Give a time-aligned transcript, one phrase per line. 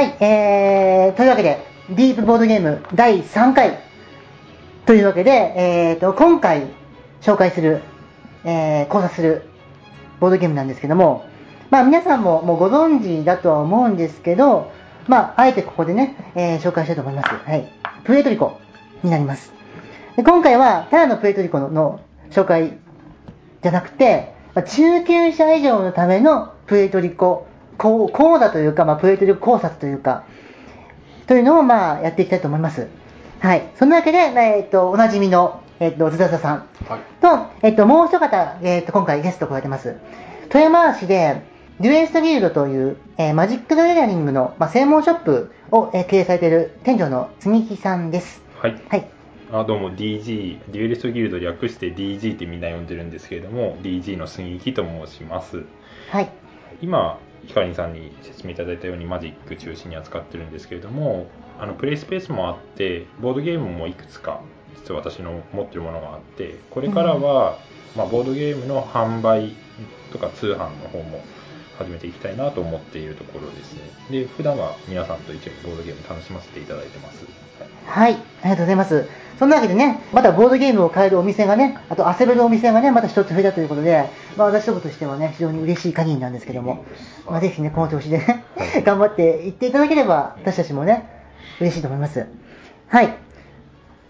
[0.00, 1.58] はい、えー、というわけで、
[1.90, 3.80] ディープボードゲーム第3回
[4.86, 6.68] というわけで、えーと、今回
[7.20, 7.82] 紹介する、
[8.44, 9.42] えー、考察する
[10.18, 11.26] ボードゲームなんですけども、
[11.68, 14.72] まあ皆さんももうご存知だとは思うんですけど、
[15.06, 17.28] まああえてここでね、えー、紹介したいと思います。
[17.28, 17.70] はい。
[18.04, 18.58] プエトリコ
[19.02, 19.52] になります。
[20.16, 22.78] で今回は、ただのプエトリコの紹介
[23.62, 27.49] じゃなくて、まあ、中級者以上のためのプエトリコ
[27.80, 30.24] 講座というか、まあ、プエトリコ考察というか、
[31.26, 32.88] というのをまあやっていきたいと思います。
[33.40, 33.70] はい。
[33.76, 36.66] そんなわけで、えっ、ー、と、おなじみの、えっ、ー、と、ズダザさん
[37.22, 39.96] と、はい、えっ、ー、と、もう一方、えっ、と、今回ゲストを加えてます。
[40.50, 41.42] 富山市で、
[41.80, 48.42] デュエストギルドという、えマジック・ザ・ギャザリングの、まあ、専門ショップを、え経営されている店長の積木さんです。
[48.58, 48.78] はい。
[48.88, 49.08] はい。
[49.52, 55.64] あどうも DG、デュエリストギルド略して DG ってみんな呼んでるんですけれども、DG の杉木と申します。
[56.10, 56.28] はい。
[56.82, 61.26] 今、ヒカリンさんに説明いただいたようにマジック中心に扱ってるんですけれども、
[61.58, 64.40] あのプレイスペースもあって、ボードゲームもいくつか、
[64.76, 67.58] 実は私の持ってるものがあって、これからは、
[67.96, 69.54] まあ、ボードゲームの販売
[70.12, 71.22] とか通販の方も
[71.78, 73.80] 始めていきたいなと思っているところですね。
[74.10, 77.24] で、普段は皆さんと一緒にボードゲーム楽しませていただいてます。
[77.86, 79.08] はい、ありがとうございます。
[79.38, 86.84] そんなわけでね、またボードゲームを買えるお店がね、あと遊べるお店がね、また一つ増えたということで、まあ私どもとしてはね、非常に嬉しい限りなんですけども、
[87.26, 88.44] まあぜひね、この調子でね、
[88.84, 91.08] 頑張っていっていただければ、私たちもね、
[91.60, 92.26] 嬉しいと思います。
[92.88, 93.16] はい。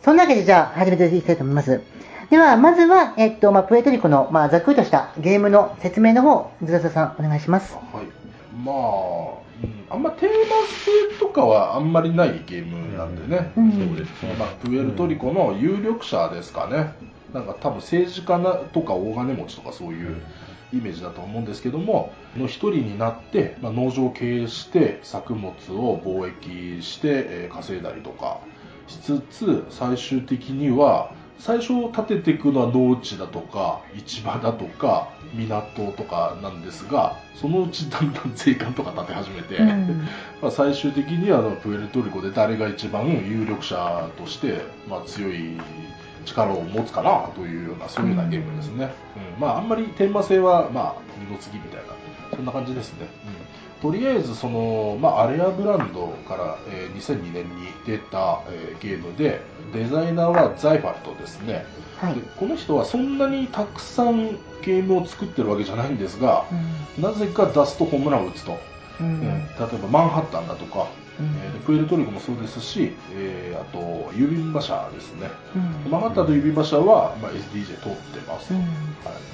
[0.02, 1.80] そんなわけでじゃあ始めていきたいと思います。
[2.30, 7.74] では、まずは、えっと、まあ、プエトリコの、まあ、ざっくりとしたゲームの説明の方、ズラザさん、お願いします。
[7.74, 8.06] はい。
[8.56, 9.39] まあ、うん、
[9.90, 10.34] あんまテーマ
[11.10, 16.94] 性とかはあんまりないゲームなんでね、うん、そうですね、まあ、プエルトリコの有力者ですかね、
[17.32, 20.16] なんか多分政治家なとか大金持ちとかそういう
[20.72, 28.38] イメージだと思うんですけども、の一人になって、まあ、農場を経営して作物を貿易して、えー、稼いだりとか
[28.86, 40.06] しつつ、最終的には最初建てていくのは農地だとか市場だとか港とかなんですがそのうちだんだん税関とか建て始めて、うん、
[40.42, 45.58] まあ最終的にはプエルトリコで誰が一番有力者として、まあ、強い
[46.26, 48.92] 力を持つかなというようなそういうようなゲームですね、
[49.36, 59.40] うん、まああんまりテーマ性はまあ二の次みたいなそんな感じですね、うんとりあえずその、まあ、アレアブランドから、えー、2002年に出た、えー、ゲームで
[59.72, 61.64] デザイナーはザイファットですね、
[61.98, 66.44] はい、でこの人はそんなにたくさんゲームを作ってるわけじゃないんですが、
[66.98, 68.58] うん、なぜか出すとホームランを打つと、
[69.00, 70.88] うん、えー、例えばマンハッタンだとか、
[71.20, 73.78] うん、えー、プエルトリコもそうですし、えー、あと
[74.12, 75.30] 郵便馬車ですね、
[75.84, 78.66] うん、マンハッタ郵便馬車は、まあ、SDJ 通ってます、うん、は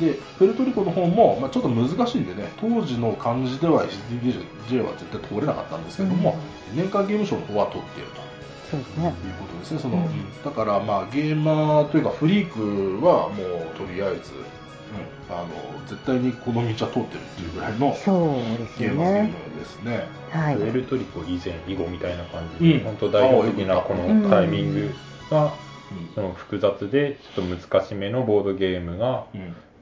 [0.01, 6.37] い、でプエルトリコの方も、まあ、ちょっと難しいんでね当時の感じでは SDJ は絶対通れなかったんですけども、
[6.75, 8.27] 年間ゲームショーの方は通っていると。
[8.71, 9.07] そうですね。
[9.07, 9.79] いうことですね。
[9.79, 12.53] その、うん、だからまあゲーマーというかフリー
[13.01, 14.45] クはもうとりあえず、うん、
[15.29, 15.49] あの
[15.87, 20.07] 絶対にこの道は通ってるっていうぐらいのそうですゲームですね。
[20.31, 20.57] はい。
[20.57, 24.95] プエルトリコ以前以後みたいな感じで、うん、本当代表的なこのタイミング
[25.31, 25.53] が、
[26.15, 29.27] その複雑でちょっと難しめのボードゲームが、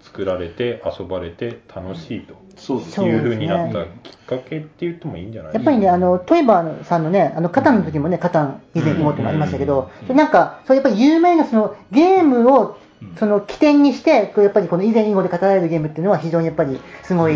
[0.01, 5.55] 作られて遊ばれて楽しいと、そういうふうになったきっかけって言ってもいいんじゃない？
[5.55, 12.77] やっぱりね、あのトイバーさんのね、あのカタンの時もね、カタン以前にもってもありましたけど、なんか、そうやっぱり有名なそのゲームを
[13.19, 17.35] その起点にして、やっぱりこの以前以後で語られるゲームっていうのは非常にやっぱりすごい、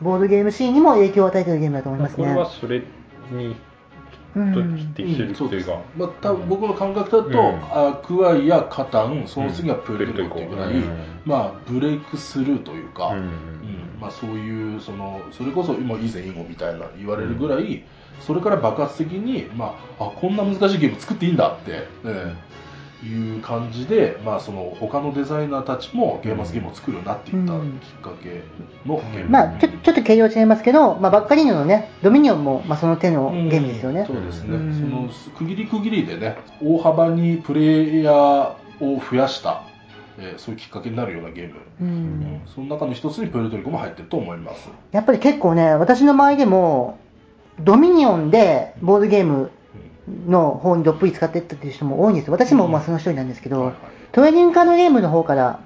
[0.00, 2.24] ボードゲームシーンにも影響を与えているゲームだと思いますね。
[2.24, 2.82] これはそれ
[3.30, 3.56] に
[4.54, 7.32] と匹敵するっていうか、まあ、多分僕の感覚だと、うん、
[7.72, 10.88] あクワイやカタンその次はプエルトっていうぐらい、うん、
[11.24, 13.30] まあ、ブレイクスルーというか、うん、
[14.00, 17.84] まあ、そういうそのそれこそ今以前以後みたいな言われるぐらい、
[18.20, 21.86] それから爆発的に、まあ、あこんな難しいゲーム作っていいんだって、ね、
[23.04, 27.52] いう感じで、まあ、その他のデザイナーたちもゲーマスゲームを作るようになっていった
[27.84, 28.42] きっかけ
[28.86, 39.62] のゲーム、まあ、ちょちょっと形容違いますけど、まあ、バッカリーノのねドミニオンも、まあ、その手のゲームですよね、そうですね、その区切り区切りでね大幅にプレイヤーを増やした
[40.18, 44.68] えー、そういうきっかけになるようなゲーム、うん、うん、その中の一つにプエルトリコも入ってると思います。
[44.92, 46.98] やっぱり結構ね私の周りでも
[47.60, 49.50] ドミニオンでボードゲーム
[50.28, 52.26] の方にどっぷり使っていったっていう人も多いんです。
[52.26, 52.32] よ。
[52.32, 53.72] 私もまあその一人なんですけど、
[54.12, 55.60] トレーニングカードゲームの方から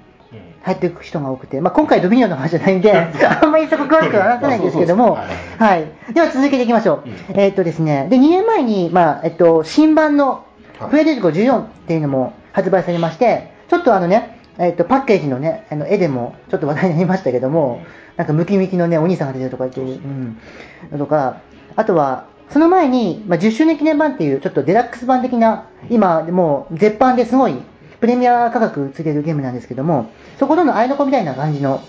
[0.63, 5.19] 入っていく人が多くて、まあ、今回ドミニオンの話じゃないんで、あんまりそこ詳しくは話さないんですけども、
[5.59, 6.13] はい。
[6.13, 7.05] では続けていきましょう。
[7.35, 10.45] えっとですね、で、2年前に、まあ、えっと、新版の
[10.91, 17.83] プレデジコ14っていうのも発売されまして、ちょっとあのね、えっと、パッケージのね、あの絵でもちょっと話題になりましたけども、
[18.17, 20.05] なんかムキムキのね、お兄さんが出てるとか言って、
[20.93, 21.41] うん、とか、
[21.77, 27.55] あとは、その前に、まあ、10周年記念版っていうちょっとデラックス版的な、今もう絶版ですごい
[28.00, 31.81] プレミア価格ついてるゲームなんですけども、そことの合いの子みたいな感じの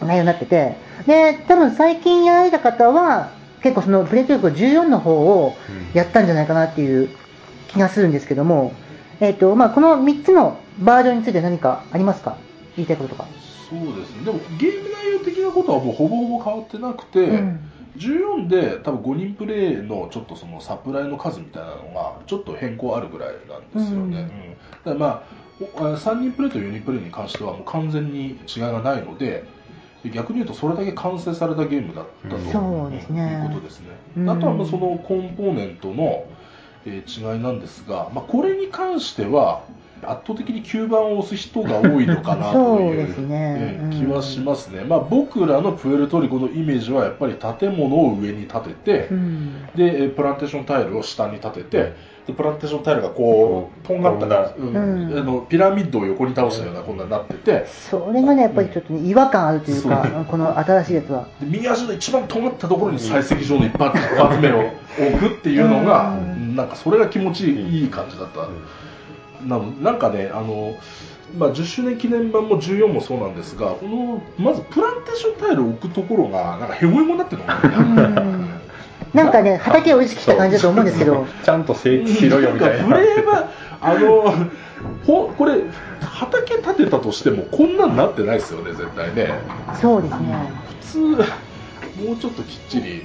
[0.00, 3.30] 内容になってて、で、多分最近やられた方は、
[3.62, 5.54] 結構そのプレイトリック14の方を
[5.94, 7.10] やったんじゃないかなっていう
[7.68, 8.72] 気がするんですけども、
[9.20, 12.38] えっ、と、まあ、この3つのバージョンについて何かありますか？
[12.76, 13.28] 言いたいこととか。
[13.68, 14.24] そうですね。
[14.24, 24.08] でもゲーム内容的なことはもうほぼほぼ変わってなくて、うん14で多分5人プレイのちょっとそのサプライの数みたいなのがちょっと変更あるぐらいなんですよね、うん。
[24.08, 24.10] うん。
[24.10, 25.22] だからまあ
[25.60, 25.66] お
[25.96, 29.44] 3人プレイと4人プレイに関してはもう完全に違いがないので
[30.12, 33.40] 逆に言うとそれだけ完成されたゲームだったと、そうですね。
[33.44, 33.86] いうことですね、
[34.16, 34.30] うん。
[34.30, 36.24] あとはまあそのコンポーネントの、
[36.84, 39.62] えー違いなんですが、まあ、これに関しては
[40.04, 49.66] 圧倒的に吸盤を押す人が多いのかなという気はしますね、まあ、僕らのプエルトリコのイメージはやっぱり建物を上に建てて、うん。
[49.74, 51.94] でえープランテーションタイルを下に立てて
[52.26, 55.18] でプランテーションタイルがこうとんがったか、うんうん。
[55.18, 57.66] あのピラミッドを横に倒したようなこんなになってて。
[57.66, 61.26] それがね、やっぱりちょっとね違和感あるというかそう、この新しいやつは。
[61.40, 64.72] で右足の一番尖ったところに採石場の一発一発目を
[65.10, 66.54] 置くっていうのが、うん。
[66.56, 68.48] なんかそれが気持ちいい感じだった、
[69.46, 70.76] なのなんかねあの、
[71.36, 78.20] まあ、10周年記念版も14もそうなんですがこのまずプランテーションタイルを置くところがなんかヘゴヘゴになってるのな。
[79.28, 79.30] ん。
[79.30, 82.86] かね、畑を意識した感じだと思うんですけど、ちゃんと整地しろよみたいな。
[82.86, 83.50] んかフレーバー
[83.82, 84.48] あの
[85.04, 85.62] ほこれ
[86.00, 89.32] 畑建てたとしてもこんなんなってないですよね絶対ね。
[89.80, 90.52] そうですね。
[90.80, 93.02] 普通もうちょっときっちり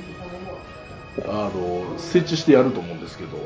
[1.25, 3.37] あの設置してやると思うんですけど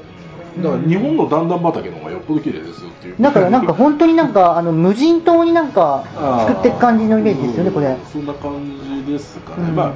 [0.57, 3.15] だから日本の段々畑の方がよっぽど綺麗ですよっていう。
[3.19, 6.03] だからなんか本当になんか、あの、無人島になんか
[6.47, 7.87] 作っていく感じのイメージですよね、これ。
[7.87, 8.05] うん。
[8.05, 9.75] そんな感じですかね、うん。
[9.75, 9.95] まあ、うん、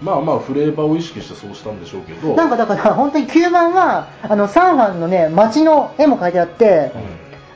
[0.00, 2.34] まあまあフレーバーを意識してそうしたんでしょうけど。
[2.34, 6.92] なんかだから本当に吸盤は、あの、サンファンのね、街の絵も描いてあって、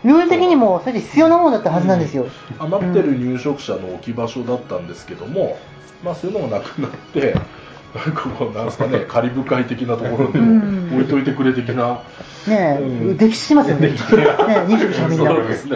[0.04, 2.26] ルール的にもそれで必要なものだったはずなんですよ。
[2.58, 5.58] 余ってる入植者の置き場所だったんですけども、
[6.04, 7.36] まあそういうのがなくなって、
[8.14, 10.90] ここなんですかね、 カリブ海的なところにうん。
[10.92, 12.00] 置いといてくれ的な、
[12.46, 13.16] ねえ、うん。
[13.16, 13.88] 溺死しますよね。
[13.88, 15.30] ねえ、入植者のみんな。
[15.30, 15.70] そうですね。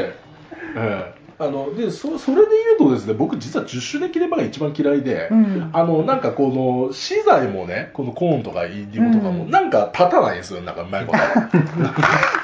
[0.77, 1.21] ええ。
[1.41, 5.71] あのでそそれで言うとですね僕実は10周年記念版が一番嫌いで、うん。
[5.73, 9.51] あのなんかこの資材もねこのコーンとかインディゴとかも、うん。
[9.51, 11.19] なんか立たないんですよなんかうまいこと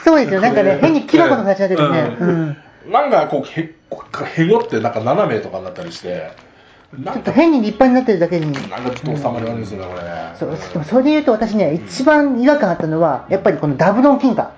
[0.03, 2.17] そうですよ、なんかね、変にキノコの形になってるね。
[2.21, 2.43] ううん。
[2.47, 2.57] ん。
[2.91, 3.75] なんかこうへ
[4.37, 6.31] へごってなんか斜めとかになったりして
[6.99, 8.53] なちょっとんか変に立派になってるだけに。
[8.53, 10.35] なんかちょっと収まり悪いですよね、これね。
[10.39, 14.53] そうでもそれで言うと私ね、一番違和感あったのは、やっぱりこのダブロン金貨。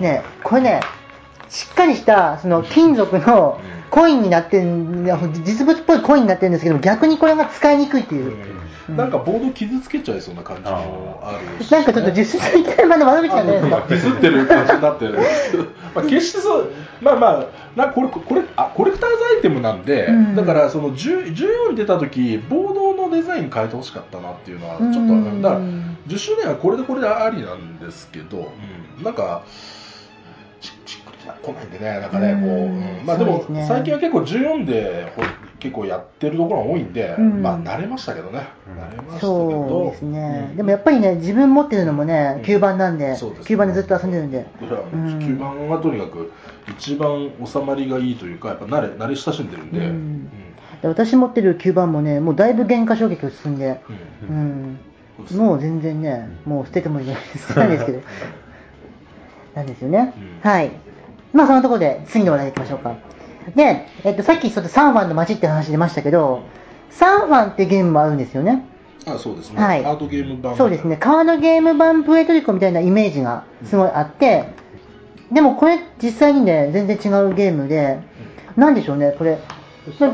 [0.00, 0.80] ね、これね、
[1.48, 5.04] しっかりしたその金属のうんコインになってん、
[5.44, 8.61] 実物っぽいコインになってるんですけど、逆にこれが使いにくいっていう。
[8.88, 8.96] うん。
[8.96, 13.84] なんかボード傷つけちゃいそうな感じもあるし、 なんかちょっと実質的なの悪口なんじゃないですか？
[13.88, 15.18] ディスってる感じになってる。
[15.94, 16.70] まあ決してそう
[17.00, 17.46] まあまあ
[17.76, 20.34] なんかこれこれあコレクターズアイテムなんで、うん。
[20.36, 25.60] だからその10 14に出た時ボードのデザイン変えてほしかったなっていうのはちょっと、うんだから
[26.08, 29.42] 10周年はこれでこれでありなんですけど、うんなんか
[30.60, 32.98] ししっくり来ないんでねなんかね、こう、うん。
[32.98, 35.22] うんまあでも最近は結構14でほ
[35.62, 37.40] 結構やってるところが多いんで、うん。
[37.40, 38.82] まあ慣れましたけどね、うん。
[38.82, 40.56] 慣れましたけそどうですね、うん。
[40.56, 43.44] でもやっぱりね、自分持ってるのもね、吸盤なんで、そうですね。
[43.54, 46.32] 吸盤でずっと遊んでるんで、吸盤がとにかく
[46.66, 49.86] 一番収まりがいいというかやっぱ慣れ慣れ親しんでるんで、うん。
[49.86, 50.28] うん。
[50.82, 53.80] で私持ってる吸盤もね、もうだいぶ原価衝撃を進んで、
[54.28, 54.80] うん。
[55.36, 58.00] もう全然ね、もう捨ててもいいじゃないですか、ですけど、
[59.54, 60.12] なんですよね。
[60.42, 60.50] うん。
[60.50, 60.72] はい。
[61.32, 62.96] まあそのところで次の話題行きましょうか。
[63.54, 66.42] で、えっと、さっきちょっとサンファンの街って話出ましたけど、
[66.90, 68.66] サンファンってゲームもあるんですよね。
[69.06, 69.82] あそうですね、はい。
[69.82, 70.56] カードゲーム版。
[70.56, 74.44] そうですね、カードゲーム版プエトリコみたいなイメージがすごいあって、
[75.32, 77.98] でもこれ実際にね、全然違うゲームで、
[78.56, 79.38] なんでしょうね、これ、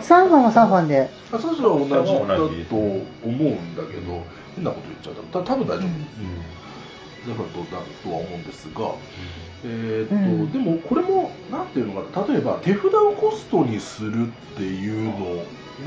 [0.00, 4.22] サンファンはサンファンで、あ最初は同じだと思うんだけど
[4.54, 5.40] 変なこと言っちゃった。
[5.40, 5.88] た多分大丈夫、うん。
[7.26, 8.94] デフォルトだとは思うんですが、
[9.64, 10.52] えーっとうん。
[10.52, 15.44] でもこれもなんていうのかな例えば手札をコストにするっていうの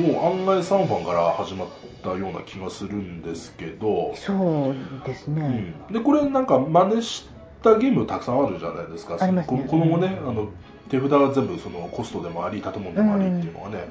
[0.09, 1.67] も案外サンファンから始まっ
[2.03, 4.75] たような気がするんですけど、そう
[5.05, 5.75] ですね。
[5.89, 7.29] うん、でこれなんか真似し
[7.61, 9.17] たゲームたくさんあるじゃないですか。
[9.19, 9.63] ありますね。
[9.63, 10.49] ここの後ねあの
[10.89, 13.87] 手札は全部そのコストでもあり建物でもありっていうのがね、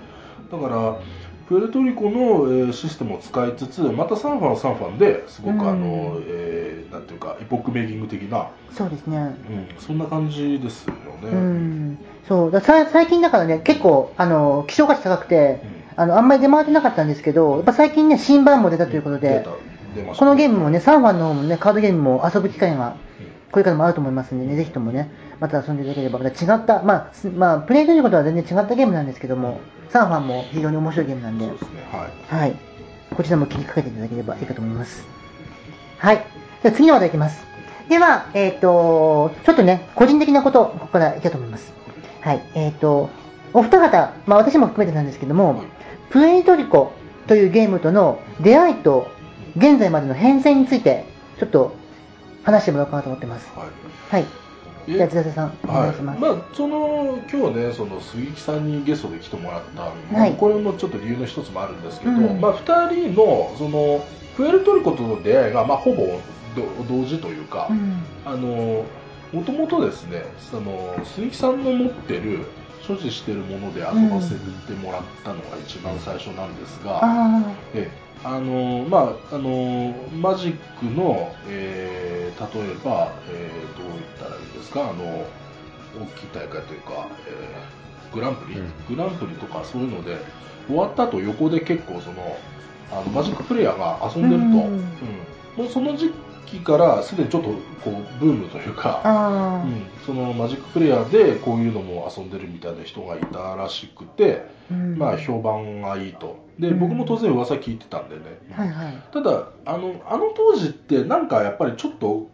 [0.51, 1.01] だから
[1.51, 9.17] プエルトリコの、えーシステムを使いつつまたサンファンはサンファンですごくあの、うんえーなんていうかエポックメイキング的な、そうですね。
[9.17, 9.35] うん、
[9.79, 11.99] そんな感じですよね、うん。
[12.27, 15.61] そう、ださ最近だからね、結構、あの、希少価値高くて、
[15.97, 16.03] うん。
[16.03, 19.51] あの、あんまり出回ってなかったんですけど、やっぱ最近ね、新版も出たということで出た、
[19.95, 22.97] 出ましたこのゲームもね、サーファーの方もね、カードゲームも遊ぶ機会が
[23.51, 32.57] これからもあると思いますんでね、ぜひともね、また遊んでいただければ、また違った、まあ、すまあ、プレイということは全然違ったゲームなんですけども、サーファーも非常に面白いゲームなんで、ですねはいはい。
[33.15, 35.05] こちらも気にかけていただければいいかと思います。
[35.99, 36.25] はい。
[36.63, 37.45] じゃあ次の話題いきます。
[37.89, 41.73] では、えっ、と、ちょっとね、個人的なこと、ここからいきたいと思います。
[42.21, 42.43] はい。
[42.55, 43.11] えっ、と、
[43.53, 45.67] お二方、まあ私も含めてなんですけども、はい
[46.11, 46.93] プエルトリコ
[47.29, 49.09] というゲームとの出会いと
[49.57, 51.05] 現在までの変遷について、
[51.39, 51.77] ちょっと
[52.43, 53.51] 話してもらおうかなと思ってます。
[53.57, 53.69] はい
[54.11, 54.27] はい。
[54.89, 56.23] えじゃあ、津田さん、お願いします。
[56.23, 64.05] はい、まあその今日ねその杉木さんにゲストで来てもらった、はいこれもちょっと理由の一つもあるんですけど、うんまあ2人のその
[64.37, 66.07] プエルトリコとの出会いがまあほぼ
[66.57, 68.03] ど同時というか、うん。
[68.25, 68.85] あの
[69.33, 72.47] もともとですねその鈴木さんの持ってる
[72.83, 77.43] 所持してるもので遊ばせてもらったのが一番最初なんですが、あ
[77.75, 84.81] ええあのまああのマジックの、えー例えば、えーどう言ったらいいですか？
[84.81, 85.27] あの
[86.03, 88.97] 大きい大会というか、えーグランプリ、うん。
[88.97, 90.17] グランプリとかそういうので
[90.69, 92.39] 終わった後横で結構その
[92.93, 94.55] あのマジックプレイヤーが遊んでると、うん。
[94.55, 95.65] うん。
[95.65, 96.11] もうその時
[96.47, 98.83] 期からすでにちょっとこうブームというあ。
[98.83, 99.63] か。
[99.65, 109.03] うん、そのマジックプレイヤーでこういうのも遊んでるみたいな人がいたらしくて、うんまあ評判がいいとでうん僕も当然噂聞いてたんでね、はいはい。
[109.13, 112.29] ただあのあの当時ってなんかやっぱりちょっと、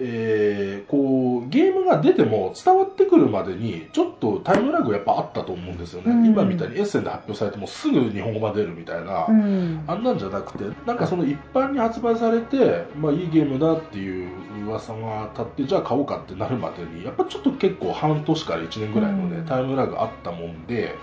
[0.00, 6.26] えーこうゲームが出ても伝わってくるまでにちょっとタイムラグやっぱあったと思うんですよね、うん。
[6.26, 9.84] 今みたいにエッセンで発表されてもすぐ日本語が出るみたいな、うん。
[9.86, 14.30] あんなんじゃなくてなんかその一般に発売されて、まあ、いいゲームだっていう
[14.66, 19.46] 噂が立ってじゃあ買おうかってなるまでにやっぱちょっと結構半年から1年ぐらいのね、うん。
[19.46, 20.94] タイムラグあったもんで、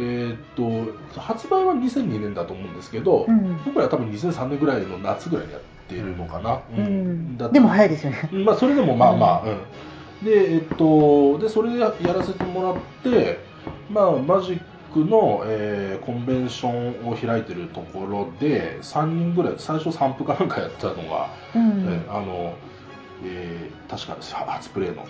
[0.00, 0.38] えーっ
[1.12, 3.60] と発売は2002年だと思うんですけど、うん。
[3.64, 5.62] 僕らは多分2003年ぐらいの夏ぐらいにやっ
[5.92, 7.36] ているのかな、うん。
[7.36, 8.30] だでも早いですよね。
[8.32, 9.48] まあ、それでもまあまあ、
[10.22, 10.26] うん。
[10.26, 13.38] で、えっと、で、それでややらせてもらって、
[13.88, 14.60] まあ、マジッ
[14.92, 21.84] クの、えーコンベンションを開いてるところで、3人ぐらい、最初3分かなんかやったのが、うん。
[21.88, 22.54] えあの、
[23.24, 25.04] えー確かです初プレイの、うんは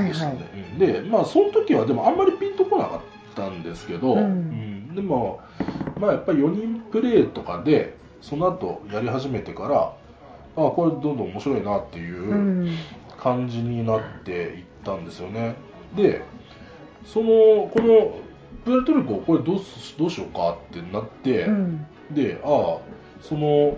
[0.00, 0.08] いはい。
[0.08, 0.36] でしたね。
[0.54, 0.78] うん。
[0.78, 4.20] で、まあ、その時はでもあんまりピンとこなかったんですけど、うん。
[4.20, 4.94] うん。
[4.94, 5.40] でも、
[5.98, 9.92] まあ、やっぱり4人プレイとかで、その後やり始めてから、
[10.66, 12.68] あこれどんどん面白いなっていう、うん。
[13.20, 15.56] 感じになっていったんですよね
[15.96, 16.22] で
[17.04, 18.16] そのこの
[18.64, 21.86] プエルトリコこれどうすどうしようかってなって、うん。
[22.12, 22.78] でああ
[23.20, 23.76] その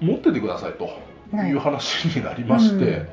[0.00, 0.90] 持っててくださいと
[1.36, 3.06] はいいう話になりまして、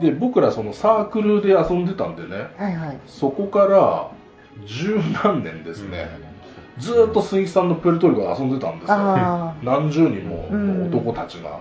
[0.00, 2.98] で僕らそのサークルで遊んでたんでねはいはい。
[3.06, 4.10] そこから
[4.64, 6.08] 十何年ですね、
[6.78, 8.94] ずーっと鈴木さんのプエルトリコで遊んでたんですよ。
[8.96, 10.48] あ何十人も
[10.86, 11.60] 男たちが、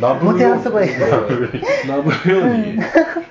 [0.00, 0.58] なぶるように。
[0.58, 0.88] もてあそばい。
[1.88, 2.78] なぶるように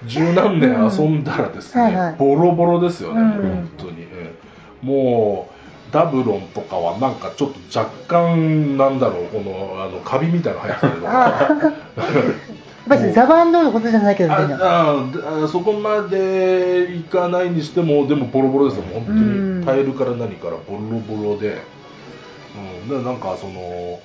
[0.08, 3.28] 十何年遊んだらですね、ボロボロですよね、うん。
[3.30, 4.34] 本当に、え
[4.84, 4.86] え。
[4.86, 5.56] もう
[5.92, 10.76] ダブロンとかはなんかちょっと若干なんだろうこのあのカビみたいなの入っ
[12.88, 14.58] ぱりザバンドのことじゃないけど、全然。
[14.62, 19.60] ああそこまでいかないにしてもでもボロボロですよ本当うん。
[19.62, 21.62] にタイルから何からボロボロで、
[22.82, 24.00] うん、でなんかその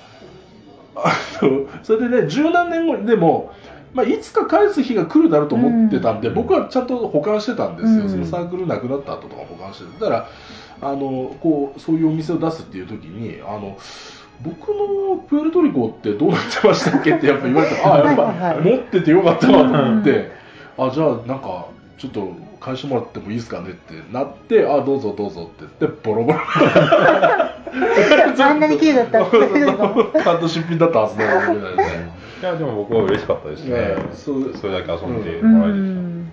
[1.83, 3.51] それでね十何年後にでも、
[3.93, 6.33] まあ、いつか返す日が来るだろうと思ってたんで、うん。
[6.35, 8.09] 僕はちゃんと保管してたんですよ、うん。
[8.09, 10.27] そのサークルなくなった後とか保管してたら
[10.81, 13.77] あのこうそういうお店を出すっていう時にあの
[14.43, 17.75] 僕のプエルトリコってどうなってましたっけってやっぱ言われた。
[17.75, 18.37] らあやっぱはい。
[18.39, 20.31] はいはい持っててよかったなと思って、うん
[20.77, 21.67] あじゃあなんか
[21.97, 23.93] ちょっと返してもらってもいいですかねって。
[24.11, 25.65] なってあどうぞどうぞって。
[25.79, 26.39] 言ってボロボロ。
[28.39, 32.11] あんなに綺麗だったそうそうそうカード出品だったはずだよみたいなね。
[32.41, 34.51] いやでも僕は嬉しかったですね、ねそう。
[34.55, 36.25] それだけ遊んでうもらえて、ん。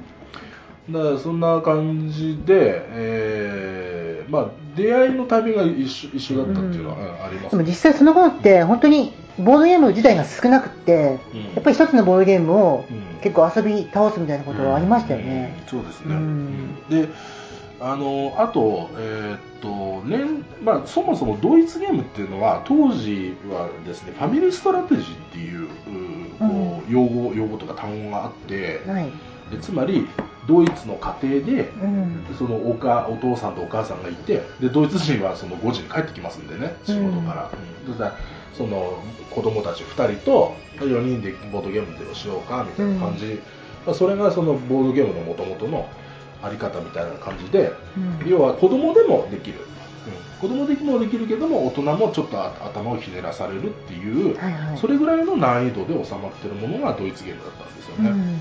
[0.91, 7.05] だからそんな感じで、えーまあ、出会いのタイミングが一緒一緒だったっていうのは、うん。
[7.05, 7.57] うんあります。
[7.57, 11.55] でも実際その頃って本当にボードゲーム自体が少なくって、うん。
[11.55, 13.21] やっぱり一つのボードゲームをうん。
[13.21, 15.57] 結構遊び倒すみたいなことはありましたよね。
[15.61, 15.69] うん。
[15.69, 16.89] そうですね、うん。
[16.89, 17.09] で
[17.81, 25.69] あのあと,、えーっと年まあ、そもそもドイツゲームっていうのは当時はですねファミリーストラテジーっていうう
[26.39, 29.11] こう用語用語とか単語があって、はい。
[29.51, 30.07] でつまり
[30.47, 32.27] ドイツの家庭でうん。
[32.39, 37.51] そのおかお父さんとお母さんがいてでドイツ人はその5時に帰ってきますんでね仕事から、
[37.87, 37.93] うん。
[37.93, 38.17] だから
[38.55, 43.41] その子供たち2人と4人でボードゲームでしようかみたいな感じ、
[43.87, 45.89] まあそれがそのボードゲームのもともとの
[46.43, 47.73] あり方みたいな感じで、
[48.23, 48.29] うん。
[48.29, 49.61] 要は子供でもできる、
[50.41, 54.79] うん、子供的にもできるけども大人もちょっと頭をひねらされるっていう、はいはい。
[54.79, 58.39] それぐらいの難易度で収まってるものがドイツゲームだったんですよね、うんうん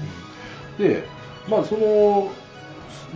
[0.77, 1.03] で
[1.49, 2.29] まあその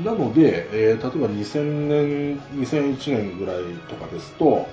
[0.03, 3.57] なので、えー例えば2000年2001年ぐらい
[3.89, 4.65] とかですと、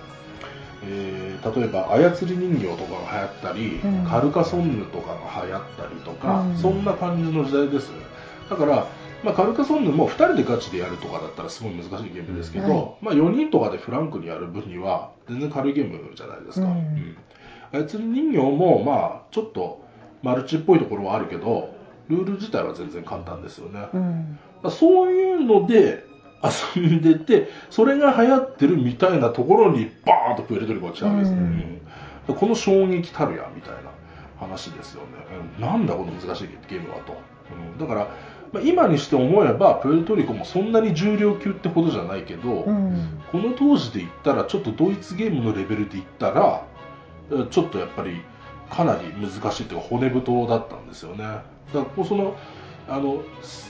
[0.85, 4.05] えー例えば操り人形とかが流行ったり、うん。
[4.05, 6.57] カルカソンヌとかが流行ったりとか、うん。
[6.57, 7.91] そんな感じの時代です
[8.51, 8.87] だから、
[9.23, 12.95] まあ、カルカソンヌも2人でガチでやるとかだったらすごい難しいゲームですけど、はい。
[13.01, 16.73] まあ、4人とかでフランクにやる分には全然軽いゲームじゃないですか、うん。
[16.73, 17.17] うん。
[17.73, 19.81] 操り人形もまあちょっと
[20.23, 21.78] マルチっぽいところはあるけど
[22.09, 24.39] ルール自体は全然簡単ですよね、うん。
[24.63, 26.05] らそういうので
[26.75, 31.33] 遊んでてそれが流行ってるみたいなところにバーンとプエルトリコが来たわけです。
[31.33, 31.81] ね、うん。
[32.29, 32.35] うん。
[32.35, 33.91] この衝撃たるやみたいな
[34.39, 35.09] 話ですよね、
[35.59, 35.63] うん。
[35.63, 37.17] なんだこの難しいゲームはと、
[37.53, 37.79] うん。
[37.79, 38.09] だから、
[38.53, 43.23] まあ、今にして思えばプエルトリコもそんなに重量級ってほどじゃないけど、うん。
[43.31, 46.65] この当時で言ったらちょっとドイツゲームのレベルで言ったら
[47.31, 48.23] えちょっとやっぱり
[48.71, 51.25] かなり難しいというか骨太だったんですよね
[51.73, 52.37] だからこうその
[52.89, 53.23] あの、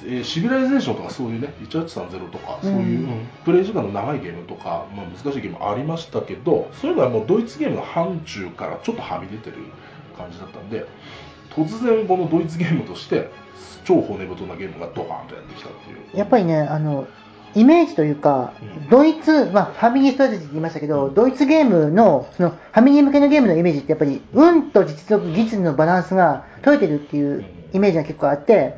[0.05, 3.09] えーシビライゼーションとかそういうね1830とかそういう、
[3.45, 9.57] プレイ時間の長いゲームとか、まあ、難しいゲームありましたけどそういうのはもうドイツゲームの範疇からちょっとはみ出てる
[10.17, 10.87] 感じだったんで
[11.51, 13.31] 突然このドイツゲームとして
[13.89, 16.19] 超骨太なゲームがドカーンとやってきたっていう。
[16.19, 17.09] やっぱりね、あの、
[17.55, 18.89] イメージというか、うん。
[18.91, 28.77] ドイツ、まあ、ファミリーストラテジーって言いましたけど、ドイツゲームの、その、ファミリー向けのゲームのイメージって、やっぱり、運と実力、技術のバランスが取れてるっていうイメージが結構あって、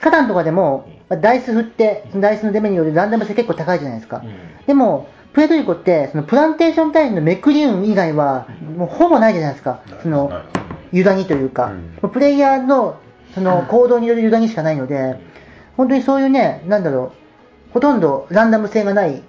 [0.00, 4.22] カタンとかでも、まあダイス振って、そのダイスの出目によるランダム性結構高いじゃないですか。
[4.66, 9.80] でも、プエルトリコって、そのプランテーションタイムのめくり運以外は、もうほぼないじゃないですか。
[10.02, 11.72] その、はい委にというか、
[12.12, 13.00] プレイヤーの
[13.34, 15.16] その行動による委にしかないので、
[15.76, 17.12] 本当にそういうね、なんだろ
[17.70, 19.22] う、ほとんどランダム性がない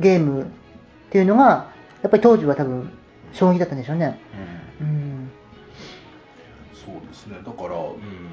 [0.00, 0.46] ゲームっ
[1.10, 1.72] ていうのが、
[2.02, 2.90] やっぱり当時は多分、
[3.32, 4.18] 衝撃だったんでしょうね。
[4.80, 5.30] うん。
[6.74, 7.38] そうですね。
[7.44, 8.25] だから、うん、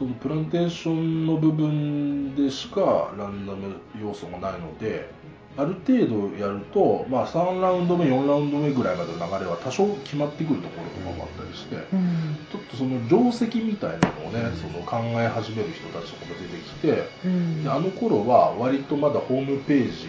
[0.00, 5.12] そのプランテーションの部分でしかランダム要素がないので
[5.58, 12.38] ある程度やると、まあ、3ラウンド目4ラウンド目ぐらいまでの流れは多少決まってくるところとかもあったりして、うん。
[12.50, 17.64] ちょっとその定石みたいなのをね、その考え始める人たちとかも出てきて、うん。
[17.64, 20.08] であの頃は割とまだホームページ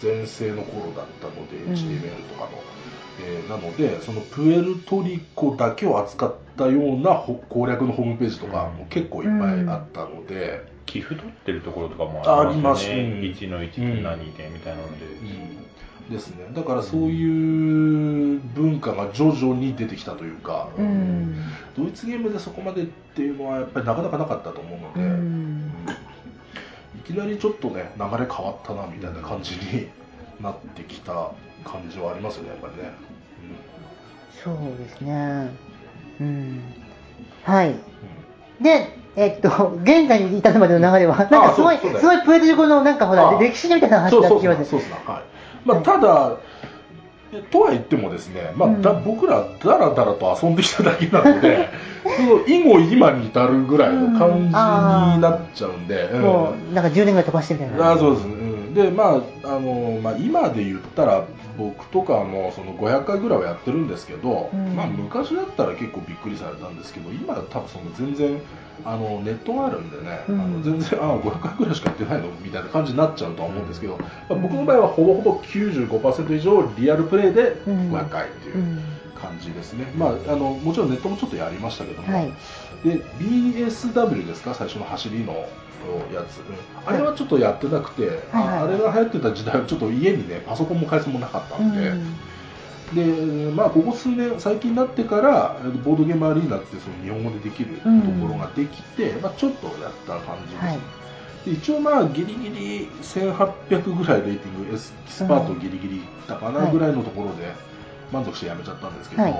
[0.00, 1.72] 全盛の頃だったので、うん。
[1.72, 2.75] HTML とかの、
[3.20, 13.02] えーなのでそのプエルトリコだけを扱ったようなほ攻略のホームページとかも結構いっぱいあったので、寄付取ってるところとかもあありますよね。
[13.02, 15.06] ありますうん1の1って何でみたいなので。
[16.10, 21.36] ですねだからそういう文化が徐々に出てきたというか、うん。
[21.76, 25.72] ドイツゲームでそこまでっていうのはやっぱりなかなかなかったと思うのうで、ん。
[26.96, 29.88] いきなりちょっとね流れ変わったなみたいな感じに
[30.40, 31.30] なってきた
[31.64, 32.92] 感じはありますよねやっぱりね、
[34.46, 35.50] そうですね。
[36.20, 36.62] うん。
[37.44, 37.70] はい。
[37.70, 37.80] うん
[38.60, 44.70] で、えっと、現在に至るまでの流れは、なんかすごい、すごいプエルトリコのなんかほら、歴史みたいな話になってきます。
[44.70, 45.22] そうそうですねはい
[45.64, 45.84] まあ、はい。
[45.84, 46.36] ただ
[47.32, 48.82] えとは言ってもですね、まあうん。
[48.82, 51.68] だ僕らだらだらと遊んできただけなので
[52.16, 56.20] その以後今に至るぐらいの感じになっちゃうんで、うん。
[56.22, 57.92] もう、なんか10年ぐらい飛ばしてみたいな。
[57.92, 61.24] あそうですね、うん、でまああの、まあ、今で言ったら
[61.58, 64.76] 僕とかもその500回ぐらいはやってるんですけど、うん。
[64.76, 68.40] まあ、昔だったら結構びっくりされたんですけど今は多分その全然
[68.84, 70.40] あのネットがあるんでね、うん。
[70.40, 78.78] あの全然あ500回ぐらいしかやってないのみたいな感じになっちゃうとは思うんですけど、まあ、僕の場合はほぼほぼ95%以上リアルプレイでうん500回っていううん。
[79.16, 82.30] 感じですね、まあ、あのもちろんネットもちょっとやりましたけども、はい
[82.84, 84.54] で BSW ですか？
[84.54, 85.32] 最初の走りの
[86.12, 86.54] やつ、うん。
[86.86, 88.14] あれはちょっとやってなくて、はい。
[88.14, 91.92] はいああれが流行ってた時代はちょっと家にねパソコンも回線もなかったんで、
[92.94, 97.88] でまあここ数年最近になってからえーボードゲームアリーナってその日本語でできるとこ
[98.28, 100.78] ろができて、まあ、ちょっとやった感じです、はい。
[101.44, 104.92] で一応まあギリギリ1800ぐらいレーティングエス
[105.26, 107.52] パートギリギリいったかなはいぐらいのところで
[108.12, 109.32] 満足してやめちゃったんですけど、はい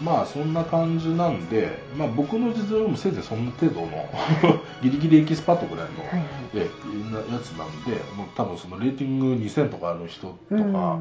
[0.00, 4.08] まあそんな感じなんで、まあ、僕の実力もせいぜいそんな程度の
[4.82, 6.66] ギリギリエキスパートぐらいの、はいで
[7.10, 10.98] なやつなんでもう多分そのレーティング2000とかの人とか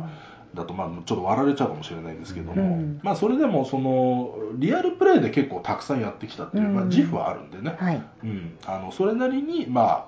[0.53, 2.99] だとまあちょっと割られちゃうかもしれないんですけども、うん。
[3.03, 8.01] まあそれでもそのリアルプレイで結構たくさんやってきたっていう、まあ、うん自負はあるんでね、はい。
[8.23, 10.05] うん、あのそれなりにまあ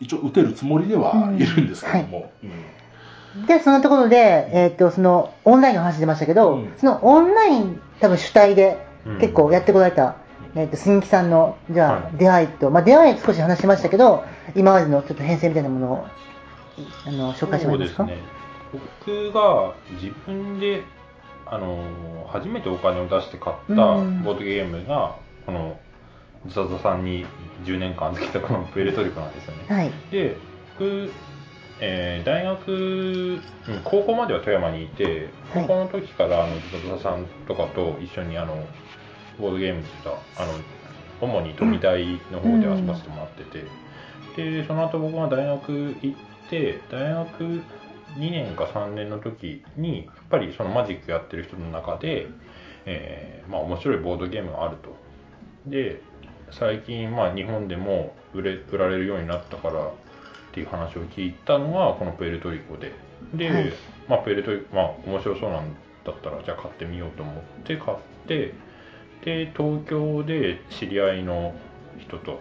[0.00, 2.50] 一応打てるつもりではいるんですけども、うん
[3.46, 10.16] で、そのところで、えっと、その、オンラインの話出ましたけど、うんそのオンライン、多分主体でうん結構やってこられた、
[10.54, 16.06] えっと、鈴木さんの、じゃあ、はい出会いと、まあ、出会い少し話しましたけど、今までのちょっと編成みたいなものを、
[17.06, 18.04] あの、紹介してもらえますか？
[18.04, 18.18] ね。
[19.06, 20.82] 僕が自分で
[21.46, 21.84] あの
[22.28, 25.16] 初めてお金を出して買ったうんボードゲームが、
[25.46, 25.78] この
[26.48, 27.24] ザザさんに
[27.64, 29.64] 10年間預けたこのプエルトリコなんですよね。
[29.68, 29.92] はい。
[30.10, 30.36] で
[30.78, 31.10] 僕、
[31.86, 33.40] えー大学、うん
[33.84, 35.04] 高校までは富山にいて
[35.52, 35.66] はい。
[35.66, 36.54] 高校の時からあの
[36.88, 38.56] ザザさんとかと一緒にあの
[39.38, 40.10] ボードゲームした
[40.42, 40.52] あの
[41.20, 43.64] 主に富大の方で遊ばせてもらってて、
[44.36, 52.28] でその後僕が大学行って大学2年か3年の時にやっぱりそのマジックやってる人の中で、
[52.86, 54.96] えーまあ、面白いボードゲームがあると。
[55.66, 56.00] で
[56.50, 59.90] 最近まあ日本でも売れ売られるようになったから
[60.54, 62.92] っていう話を聞いたのがこのプエルトリコで。
[63.34, 63.72] で、はい。
[64.08, 67.96] まあプエルトリコまあ面白そうなんだったらじゃあ買ってみようと思って買っ
[68.28, 68.54] て
[69.24, 71.54] で東京で知り合いの
[71.98, 72.40] 人と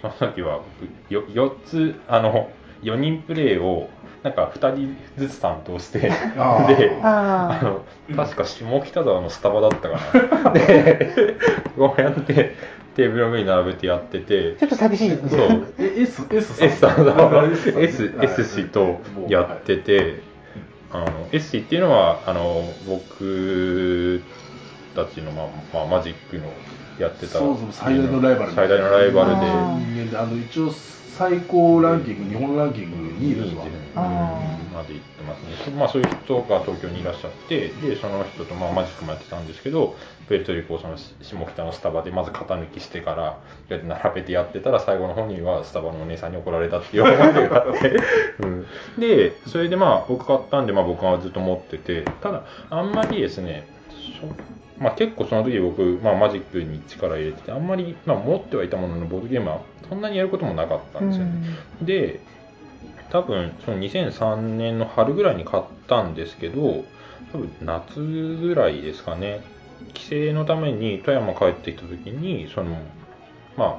[0.00, 2.50] その時は僕よ4つあの
[2.82, 3.90] 4人プレイを
[4.24, 7.84] なんか2人ずつ担当してでああの
[8.16, 10.52] 確か下北沢のスタバだったかな。
[10.52, 11.36] で
[11.76, 12.56] こうやって
[13.00, 14.56] テーブルの上に並べてやってて。
[14.56, 15.30] あ、ちょっと寂しいですね。
[15.30, 15.66] そう。
[15.78, 16.68] え S, S さん。
[16.68, 17.46] S さんの
[17.80, 20.20] S S, 氏とやってて、
[20.92, 24.22] あの S 氏っていうのはあの僕
[24.94, 26.52] たちの、まあまあ、マジックの
[26.98, 29.36] やってたそうそう最大のライバル最大のライバルで。
[29.46, 30.70] あ人間であの一応
[31.20, 33.66] 最高ランキング日本ランキング2位ですわ
[34.72, 39.96] まで行ってますね、そまあ、そういう人が東京にいらっしゃってでその人とまあマジックもやってたんですけど
[40.28, 47.96] プエルトリコをその下北のスタバでまず型抜きしてから並べてやってたら最後の方にはスタバのお姉さんに怒られたっていう思い出があって、
[48.38, 48.66] うん、
[48.98, 52.02] でそれでまあ僕買ったんでまあ僕はずっと持ってて。
[52.22, 53.68] ただあんまりですね
[54.18, 54.26] そ
[54.80, 61.48] まあ、結構その時僕、まあ、マジックに力入れててあんまり、まあ、持ってはいたもののボードゲームはそんなにやることもなかったんですよね、
[61.82, 62.20] で
[63.10, 66.84] 多分その2003年の春ぐらいに買ったんですけど
[67.32, 69.40] 多分夏ぐらいですかね。
[69.94, 72.78] 帰省のために富山帰ってきた時にその
[73.56, 73.78] まあ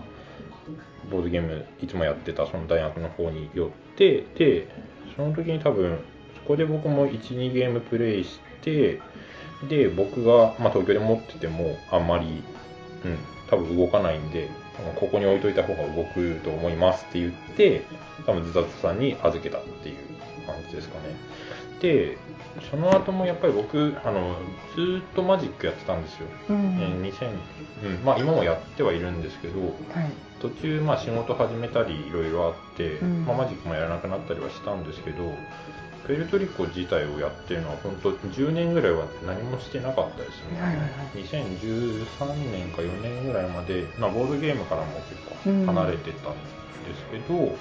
[1.10, 4.68] ボードゲームいつもやってたその大学の方に寄ってで
[5.16, 6.00] その時に多分
[6.36, 9.00] そこで僕も12ゲームプレイして
[9.68, 12.44] で僕が、まあ、東京で持っててもあんまり、
[13.06, 13.18] うん、
[13.50, 14.50] 多分動かないんで
[14.96, 17.84] ここに置いといた方が動くと思いますって言って
[18.26, 19.98] 多分ズザズさんに預けたっていう
[20.48, 21.16] 感じですかね
[21.80, 22.18] で
[22.70, 24.36] その後もやっぱり僕あの
[24.76, 26.80] ずーっとマジックやってたんですよ、うん。
[26.82, 27.30] えー2000
[27.84, 29.72] うんまあ、今もやってはいるんですけどはい。
[30.42, 35.24] 途中、まあ、仕事始めたりいろいろあって、うんまあ、マジックもやらなくなったりはしたんですけど
[36.12, 40.78] プエルトリコ自体をやってるのは本当10年ぐらいは何もしてなかったですね、はいはい。
[40.78, 40.90] はい
[41.24, 47.56] 2013年か4年ぐらいまで、まあ、ボードゲームからも結構離れてたんですけど、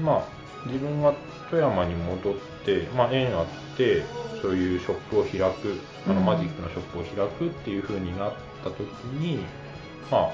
[0.00, 0.28] まあ
[0.66, 1.14] 自分は
[1.50, 4.04] 富山に戻って、まあ、縁あって
[4.40, 6.24] そういうショップを開くあのうん。
[6.24, 8.80] マジックのショップを開くっていう風になった時
[9.18, 9.40] に、
[10.10, 10.32] まあ、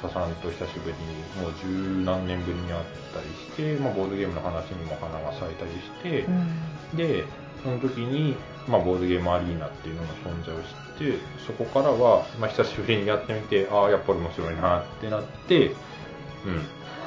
[0.00, 7.24] 佐さんと久しぶりに、もう十何年ぶりに会ったりして、まあ、ボードゲームの話にも花が咲いたりして、うん、で、
[7.62, 8.36] その時に、
[8.68, 10.66] まあ、ボードゲームアリーナっていうのが存在を知っ
[10.98, 15.74] て、そこからは、まあ、久しぶりにやってみて、ああ、やっぱり面白いなってなって、うん、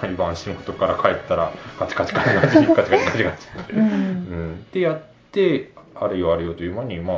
[0.01, 7.17] 毎晩仕事から帰ったら、カチカチカチカチ、カチカチカチカチって、うん、でやって、あれよあれよという間に、まあ、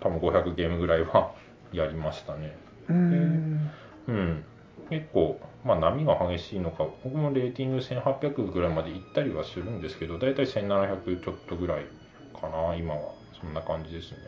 [0.00, 1.32] 多分500ゲームぐらいは
[1.72, 2.63] やりましたね。
[2.88, 3.70] うん。
[4.08, 4.44] うん。
[4.90, 11.86] 結構、まあ、波が激しいのか僕もレーティング1800ぐらいまで行ったりはするんですけど大体1700ちょっとぐらい
[12.38, 13.24] かな今は。
[13.44, 14.18] そんな感じですね。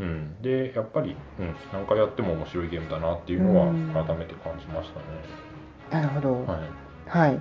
[0.00, 0.42] うん。
[0.42, 3.92] でやっぱり、うん、何回やっても面白いゲームだなっていうのはうん。
[3.92, 5.06] 改めて感じましたね、
[5.90, 6.32] なるほど。
[6.44, 7.08] はい。
[7.08, 7.40] はい。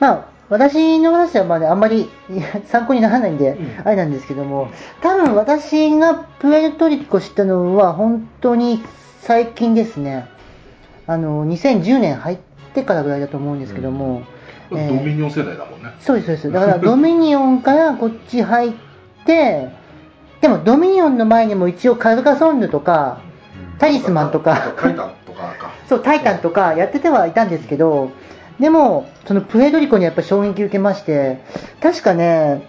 [0.00, 2.10] まあ、私の話はまあ、ね、あんまり
[2.66, 3.80] 参考にならないんで、うん。
[3.84, 4.68] あれなんですけども、
[5.00, 8.82] 多分私がプエルトリコ知ったのは本当に
[9.22, 10.26] 最近ですね。
[11.06, 12.38] あの、2010年入っ
[12.74, 14.22] てからぐらいだと思うんですけども、
[14.68, 16.50] ドえーミニオン世代だもんねそうです、そうです。
[16.52, 18.72] だからドミニオンからこっち入っ
[19.24, 19.68] て、
[20.40, 23.18] でもドミニオンの前にも一応カルカソンヌとか、
[23.78, 28.10] タリスマンとか、タイタンとかか そう、タイタンとかやっててはいたんですけど、
[28.58, 31.42] でも、そのプエドリコにやっぱ衝撃受けまして、
[31.80, 32.66] 確かね、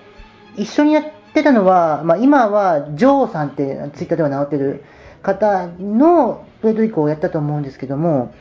[0.56, 4.84] 一緒にやってたのは、まあ、今はジョーさんってツイッターでは名乗ってる
[5.24, 8.34] 方のプエドリコをやったと思うんですけども、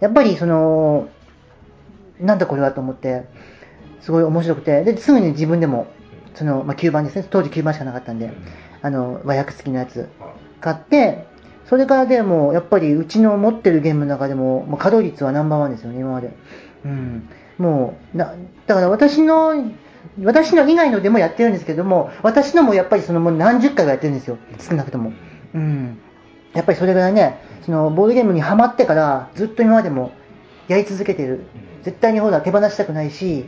[0.00, 1.08] やっぱりその、
[2.18, 3.26] なんだこれはと思って、
[4.00, 5.86] すごい面白くて、で、すぐに自分でも、
[6.34, 8.32] その、まあ、9番ですね、当時9番しかなかったんで、
[8.80, 10.08] あの、和訳付きのやつ、
[10.60, 11.26] 買って、
[11.66, 16.32] それからでも、やっぱりうちの持ってるゲームの中でも、もう稼働率はナンバーワンですよね、今まで。
[16.84, 17.28] うん。
[17.58, 18.34] もう、な、
[18.66, 19.54] だから私の
[20.24, 25.12] 私の以外のでもやってるんですけども、私のもやっぱりそのもう何十回はやってるんですよ、少なくとも。
[25.54, 25.98] うん。
[26.54, 30.12] やっぱりそれぐらいね、そのボードゲームにハマってからずっと今までも
[30.68, 31.44] やり続けてる。
[31.82, 33.46] 絶対にほら手放したくないし、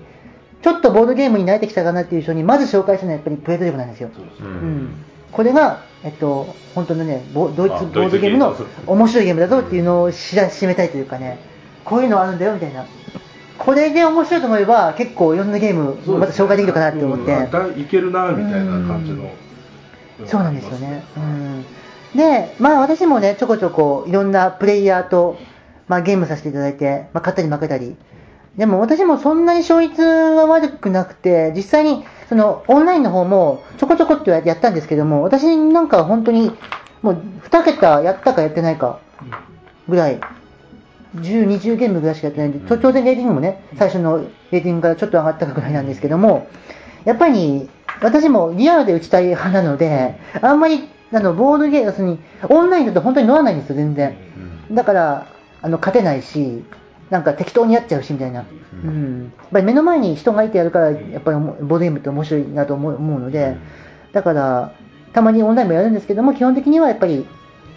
[0.63, 4.11] ちょっとボードゲームに慣れてきたかなっていう人にまず紹介したのはやっぱりプレートリームなんですよ。
[4.15, 5.05] そうんん。
[5.31, 11.39] これが、えっと、本当のね、ボドイツあボードゲームの面白いゲームだぞっていうのを知らしめたいというかね、
[11.85, 12.87] こういうのあるんだよみたいな。
[13.59, 17.33] これで面白いと思えば結構いろんなゲームまた紹介できるかなって思って。
[17.33, 19.31] うんいけるなみたいな感じの、
[20.27, 21.05] そうなんですよね。
[21.17, 21.65] うん。
[22.15, 25.37] で、まあ私もね、ちょこちょこいろんなプレイヤーと、
[25.89, 27.97] まあゲームさせていただいて、まあ勝ったり負けたり。
[28.57, 36.53] でも私もそんなに勝率は悪くなくて、実際にそのオンラインの方もちょこちょこってやったんですけども、私なんかは本当に
[37.03, 39.01] もう2桁やったかやってないか
[39.89, 40.21] ぐらい、
[41.17, 44.19] 10、20ゲームぐらいしかやってないんで、と当然レーティングもね、最初の
[44.53, 46.47] レーティングからちょっと上がったぐらいなんですけども、
[47.05, 47.69] やっぱり
[48.01, 54.17] 私もリアルで打ちたい派なので、あんまりあのボードゲーム、要するにオンラインだと本当に乗らないんですよ、全然。
[54.69, 54.75] うん。
[54.75, 55.27] だから、
[55.63, 56.65] あの勝てないし、
[57.11, 58.45] なんか適当にやっちゃうしみたいな、う
[58.87, 59.21] うん。
[59.21, 63.57] ん、やっぱり目の前に人がいてやるから、やっぱりボードゲームって面白いなと思うので、
[64.13, 64.73] だから、
[65.13, 67.25] たまにオンラインもやるんですけども、基本的にはやっぱり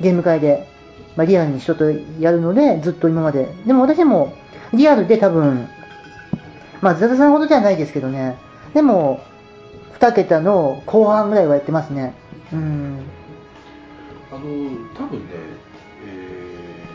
[0.02, 0.68] ゲーム会で、
[1.16, 4.34] まあ、リアルに人とやるので、ずっと今まで、でも私も
[4.74, 5.68] リアルで多分、
[6.82, 8.38] まあ、ザザさんほどじゃないですけどね、
[8.74, 9.22] でも、
[10.00, 12.14] 2桁の後半ぐらいはやってますね。
[12.54, 13.00] うん。
[13.00, 13.17] あ
[14.40, 14.46] の
[14.96, 15.34] 多分ね、
[16.06, 16.86] え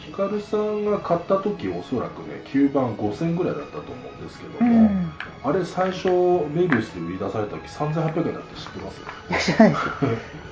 [0.00, 5.12] ー、ヒカルさんが買った時おそらくね9番5000ぐらいだったと思うんですけども、うん。
[5.44, 6.08] あれ最初
[6.54, 9.00] メビウスで売り出された時3800円だって知ってます？
[9.30, 9.74] いや知らない。
[9.74, 9.88] です。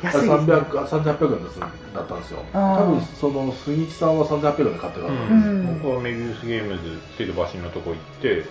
[0.03, 0.35] 安いです、ね。
[0.35, 2.45] 300あ3800円ですだったんですよ。
[2.53, 8.45] 多分その杉木さんは3800円で買ってたから、ん僕はメビウスゲームズ水道橋のとこ行って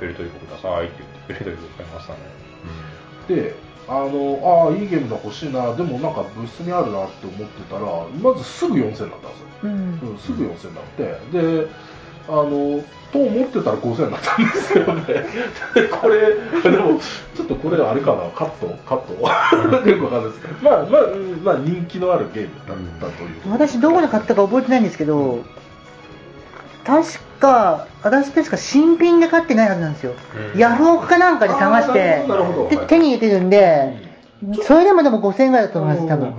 [0.00, 2.18] ベルトリコくださいって言ってベルトリコ買いましたね、
[3.28, 3.54] で
[3.86, 11.68] あのああいいゲームだ欲しいなでもなんかブースにあるなって思ってたらまずすぐ4000だったんですようんうん、すぐ4000になって、で、
[12.28, 15.04] あの、と思ってたら5000になったんですよね。
[15.74, 17.00] で、これ、でも、
[17.34, 19.14] ちょっとこれあれかな、カットカット
[19.88, 23.30] よくわかんないですけど、まあ、まあ、うんまあ、人気のあるゲームだったという。
[23.50, 25.44] 私どこで買ったか覚えてないんですけど、
[26.84, 30.12] 確か、私確か新品で買ってないはずなんですよ。
[30.54, 30.60] うん。
[30.60, 32.26] ヤフオクかなんかで探して
[32.70, 33.96] で手に入れてるんで、
[34.62, 36.34] それでもでも5000円ぐらいだと思います、多分。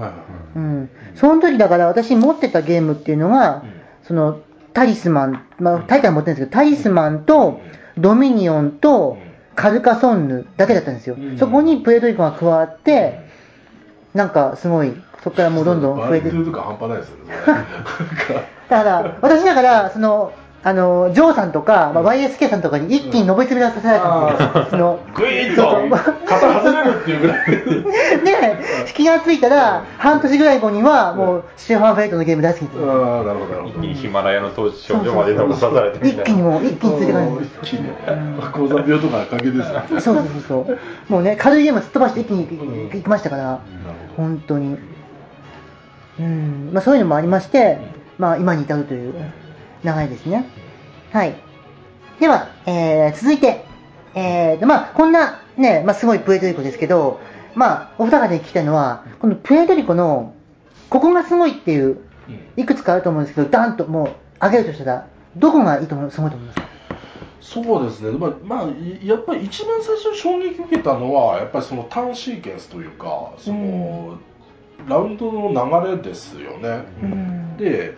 [0.56, 0.90] うん。
[1.16, 3.74] その時だから私持ってたゲームっていうのが、うん。
[4.04, 4.40] その、
[4.74, 7.62] タリスマン、まあタイトルは持ってるんですけど、タリスマンと、
[7.98, 9.18] ドミニオンと、
[9.56, 11.16] カルカソンヌだけだったんですよ。
[11.18, 11.38] うん。
[11.38, 13.22] そこにプエルトリコが加わって、
[14.14, 14.94] なんかすごい、
[15.26, 17.34] そこからもうどんどん増えてバリューとか半端ないですよね。
[18.70, 24.68] だから、私だから、その、あの、ジョーさんとか、まあ、YSK さんとかに一気に上り詰めさせられたんですよ。
[24.70, 27.46] その、グイーと肩外れるっていうぐらい。
[28.26, 32.78] で、気がついたら、半年ぐらい後には、もう、シュテファンフェルトのゲーム大好きです。
[32.80, 33.82] ああ、なるほど、なる一ほど。
[33.82, 37.50] 気にヒマラヤの当時少女まで残さされて一気にもう、一気についてかないんです。
[37.64, 37.96] 一気にね、
[38.54, 40.04] 高山病とか赤毛です。
[40.04, 41.12] そうそうそう。
[41.12, 42.48] もうね、軽いゲームすっ飛ばして一気に
[42.92, 43.60] 行きましたから。
[44.18, 44.78] 本当に。
[46.20, 47.78] うん、まあそういうのもありまして、
[48.18, 49.14] まあ今に至るという
[49.84, 50.46] 流れですね。
[51.12, 51.36] はい。
[52.20, 53.66] では、えー、続いて、
[54.16, 57.20] えーと、まあこんなね、まあすごいプエルトリコですけど、
[57.54, 60.34] まあお二方に聞きたいのは、このプエルトリコの、
[60.90, 62.00] ここがすごいっていう、
[62.58, 64.10] いくつかあると思うんですけど、ダンともう
[64.42, 66.68] 上げるとしたら、どこがいいと思う、すごいと思いますか？
[67.42, 74.18] そうですね、まあ、まあ、いやっぱり一番最初に衝撃を受けたのは、やっぱりそのターンシーケンスというか、その、
[74.88, 76.86] ラウンドの流れですよね。
[77.02, 77.98] うんで、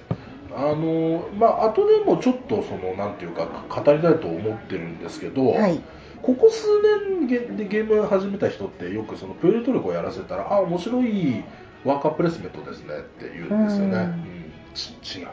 [0.55, 5.81] あの、まあ、後でもちょっとその、なんていうか、語りたいと思ってるんですけど、はい。
[6.21, 6.65] ここ数
[7.09, 11.43] 年ゲでゲーム始めた人ってよくそのプエルトリコをやらせたら、あ、面白い
[11.83, 13.93] ワーカープレスメントですねって言うんですよね。
[13.93, 14.37] うんうん
[14.73, 15.27] ち違う。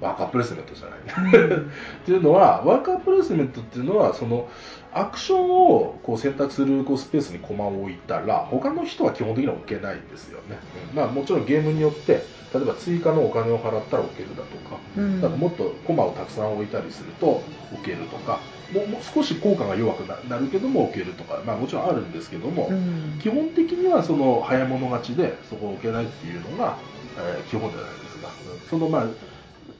[0.00, 0.98] ワーカープレスメントじゃない。
[1.60, 4.48] っていうのは、ワーカープレスメントっていうのは、その
[4.92, 10.58] アクションをこう選択するこうスペースに駒を置いたら、他の人は基本的には置けないんですよね。
[10.90, 12.22] うんまあ、もちろんゲームによって、
[12.52, 18.40] 例えば追加のお金を払ったら置けるだとか、うんだからもっと駒をたくさん置いたりすると置けるとか、
[18.72, 26.76] もう少し効果が弱くななるけども置けるとか、まあ、もちろんあるんですけども、うん基本的にはその早物勝ちでそこを置けないっていうのが、
[27.16, 28.28] えー基本じゃないですか。
[28.52, 29.06] うんそのまあ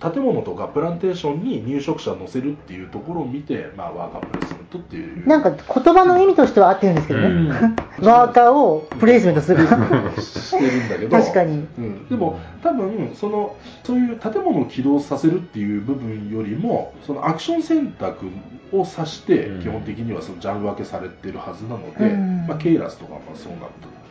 [0.01, 5.29] 建物とかプランテーションに入植者を乗せるっていうところを見て、まあ、ワーカープレスメントっていう。
[5.29, 7.49] なんか言葉の意味としては合ってるんですけどね、うん。
[8.07, 9.67] ワーカーをプレイスメントする。
[9.67, 11.11] してるんだけど。
[11.21, 11.67] 確かに。
[11.79, 18.27] うん、でも多分そのそういう建物を起動させるっていう部分よりもそのアクション選択
[18.73, 19.63] を指してうん。
[19.63, 22.47] 基本的にはそのジャンル分けされてるはずなので、うん。
[22.49, 23.69] まあ、ケイラスとかもそうなんだ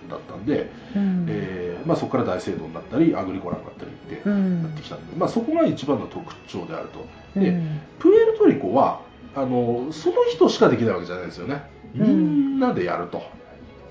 [0.09, 1.25] だったんで、うん。
[1.29, 4.63] えーまあ、そこから大聖堂になったりアグリコラになったりってうん。
[4.63, 7.39] なってきたんで、まあ、そこが一番の特徴であると。
[7.39, 7.79] で、うん。
[7.99, 9.01] プエルトリコは
[9.35, 11.63] あのその人しかできないわけじゃないですよね。
[11.93, 13.23] みんなでやると、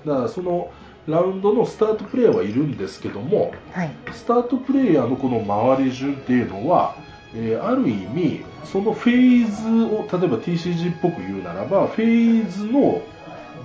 [0.05, 0.71] だからその
[1.07, 3.91] ラウンドのスタートプレイヤーはいるんですけどもはい。
[4.11, 5.43] スタートプレイヤーのこの
[5.75, 6.95] 回り順っていうのは、
[7.33, 13.01] えーある意味そのフェーズを例えば TCG っぽく言うならばフェーズの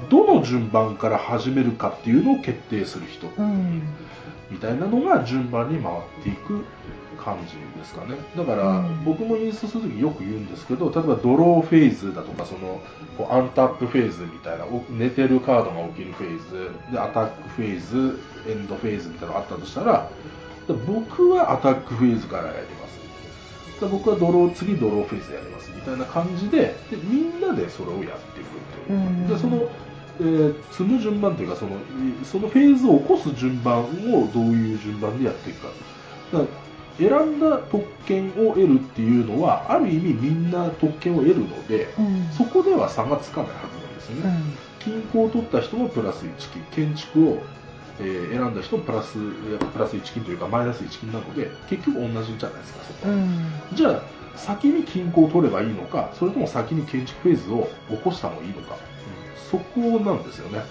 [0.08, 3.82] どの順番から始めるかっていうのを決定する人うん。
[4.50, 6.64] みたいなのが順番に回っていく
[7.16, 8.16] 感じですかね。
[8.36, 9.04] だから、うん。
[9.04, 12.80] 僕もインストするときよく言うんですけど例えばドローフェーズだとかその
[13.16, 20.10] こうアンタップフェーズみたいなお寝てるカードが起きるフェーズでアタックフェーズエンドフェーズみたいなのがあったとしたら
[20.66, 22.94] で僕はアタックフェーズからやります。
[23.80, 28.16] で僕はドロー次ドローフェーズやりますみたいな感じででみんなでそれをやっていくっ
[28.86, 29.28] ていう、うん。
[29.28, 29.68] でその
[30.20, 31.76] えー積む順番というかそのい
[32.24, 35.68] そのフェーズを起こす順番をどういう順番でやっていくか。
[36.32, 36.64] だから
[36.96, 42.28] 選んだ特権を得るっていうのはある意味みんな特権を得るのでうん。
[42.30, 44.36] そこでは差がつかないはずなんですよね、
[44.78, 47.42] 均衡を取った人もプラス1金建築を、
[47.98, 53.48] えー選んだ人もプラスプラス1金というかマイナス1金なので結局同じじゃないですかそこは、うんうん。
[53.74, 54.02] じゃあ
[54.36, 58.76] 先に均衡を取ればいいのかそれとも先に建築フェーズを起こした方がいいのか、
[59.54, 60.62] そこなんですよね。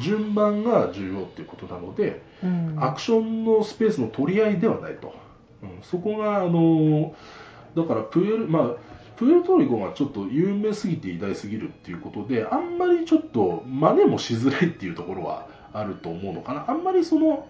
[0.00, 2.76] 順番が重要っていうことなので、うん。
[2.78, 5.14] アクションのスペースの取り合いではないと、
[5.62, 5.82] うん。
[5.82, 7.14] そこがあの
[7.76, 8.70] だからプエルまあ
[9.16, 16.70] プエルトリコがちょっと有名すぎて偉大すぎるっていうことであんまりちょっと真似もしづらいっていうところはあると思うのかな。
[16.70, 17.46] あんまりその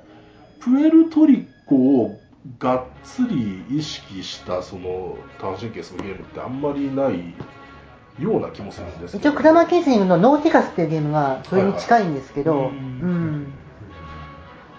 [0.61, 2.20] プエルトリコを
[2.59, 7.35] がっつり意識したその単神経するゲームってあんまりない
[8.20, 9.31] ような気もするんですけど。
[9.31, 12.61] 一応クラマーケースにのノーティカスっていうゲームがそれに近いんですけど、はい。
[12.62, 13.53] はいうん。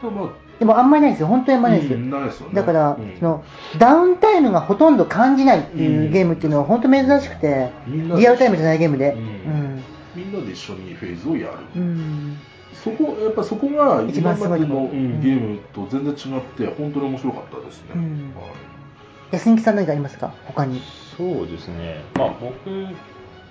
[0.04, 1.28] まあでもあんまりないですよ。
[1.28, 2.10] 本当にあんまりないですよ、うん。
[2.10, 2.56] ないですよね。
[2.56, 3.18] だから、うん。
[3.18, 3.44] その
[3.80, 9.24] ダウンタイムがほとんど感じないっていうゲームっていうのは本当珍しくて、リアルタイムじゃないゲームで、ううん。
[9.24, 9.84] ん
[10.16, 12.38] みんなで一緒にフェーズをやる、うん。
[12.72, 18.02] そこやっぱそこが一今番すごいとまでの、ゲームと全然違って本当に面白かったですね、うん。
[18.36, 18.52] はい。
[19.32, 20.32] 安人さん何かありますか？
[20.46, 20.82] 他に。
[21.18, 22.70] そうですね、まあ、僕、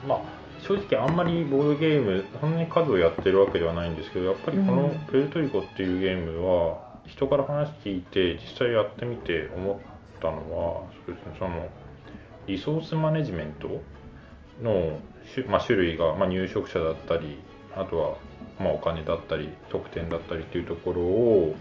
[0.06, 0.20] まあ、
[0.60, 11.68] 正直あんまりボードゲームそんなに数をやってるわけではないんですけどやっぱりこのうん「プエルトリコ」っていうゲームは人から話聞いて実際やってみて思ったのはそうですねその
[12.46, 13.68] リソースマネジメント
[14.62, 14.98] の
[15.34, 17.38] 種,、まあ、種類が、まあ、入植者だったり
[17.74, 18.16] あとは、
[18.60, 21.54] まあ、お金だったり得点だったりっていうところを、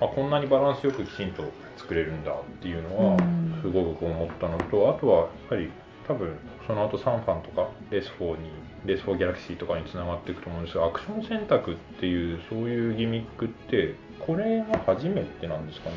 [0.00, 1.44] まあ、こんなにバランスよくきちんと
[1.76, 3.44] 作れるんだっていうのはうん。
[3.64, 5.70] すごく思ったのとあとはやっぱり
[6.06, 6.36] 多分
[6.66, 8.50] その後サンファンとかレース4に
[8.84, 15.96] レース4ギャラクシーとかにつながっていくと思うんですがアクション選択っていうそういうギミックってこれが初めてなんですかね。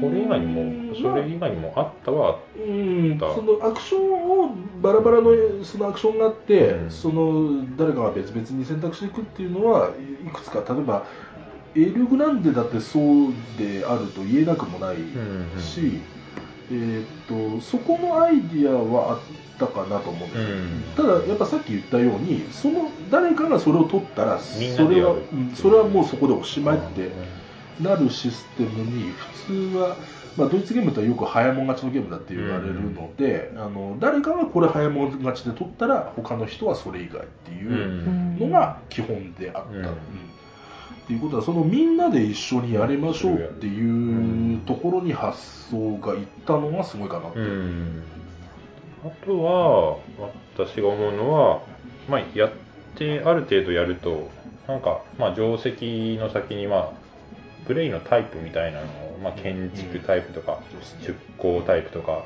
[0.00, 5.30] これ以外にもそれ以外にもあったはうんだそのアクションをバラバラの
[5.62, 6.90] そのアクションがあって、うん。
[6.90, 9.90] その誰かが別々に選択していくっていうのは
[10.24, 11.04] いくつか例えば
[11.74, 14.96] エルグランデだってそうであると言えなくもない
[15.60, 16.00] し、
[16.70, 19.20] えーっとそこのアイディアはあっ
[19.58, 20.82] たかなと思うんですよ、うん。
[20.96, 25.16] ただやっぱさっき言ったようにその誰かがそれを取ったらそれは、
[25.54, 27.10] それはもうそこでおしまいって
[27.80, 29.96] なるシステムに普通は、
[30.36, 38.38] まあ、ドイツゲームとはよく早もん勝ちのゲームだって言われるので、あの誰かがこれ早もん勝ちで取ったら他の人はそれ以外っていううん。
[38.38, 39.70] のが基本であった。
[39.70, 39.76] うん。
[39.76, 39.90] うん
[41.10, 47.42] っていうことはそのみんなで一緒にやりましょうっていうところに発想がいったのがすごいかなって、う。
[47.42, 48.04] ん
[49.04, 49.98] あとは
[50.56, 51.62] 私が思うのは、
[52.08, 52.52] まあ、やっ
[52.94, 54.30] てある程度やると
[54.68, 56.92] なんか、まあ、定石の先に、まあ、
[57.66, 60.60] プレイのタイプみたいなのを、まあ、建築タイプとか、
[61.02, 62.24] 出向タイプとか、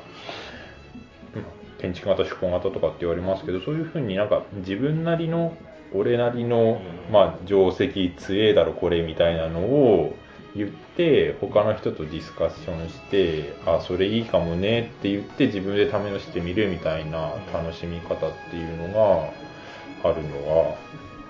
[1.33, 1.45] うん
[1.77, 5.55] 建築型出向型とかって言われますけどそういうふうになんか自分なりの
[5.95, 7.13] 俺なりの、うん。
[7.13, 10.15] まあ、定石強えだろこれみたいなのを
[10.55, 15.93] 言って他の人とディスカッションしてあそれいいかもねって言って自分で試
[16.23, 18.19] してみるみたいな楽しみ方っ
[18.49, 20.75] ていうのがあるのは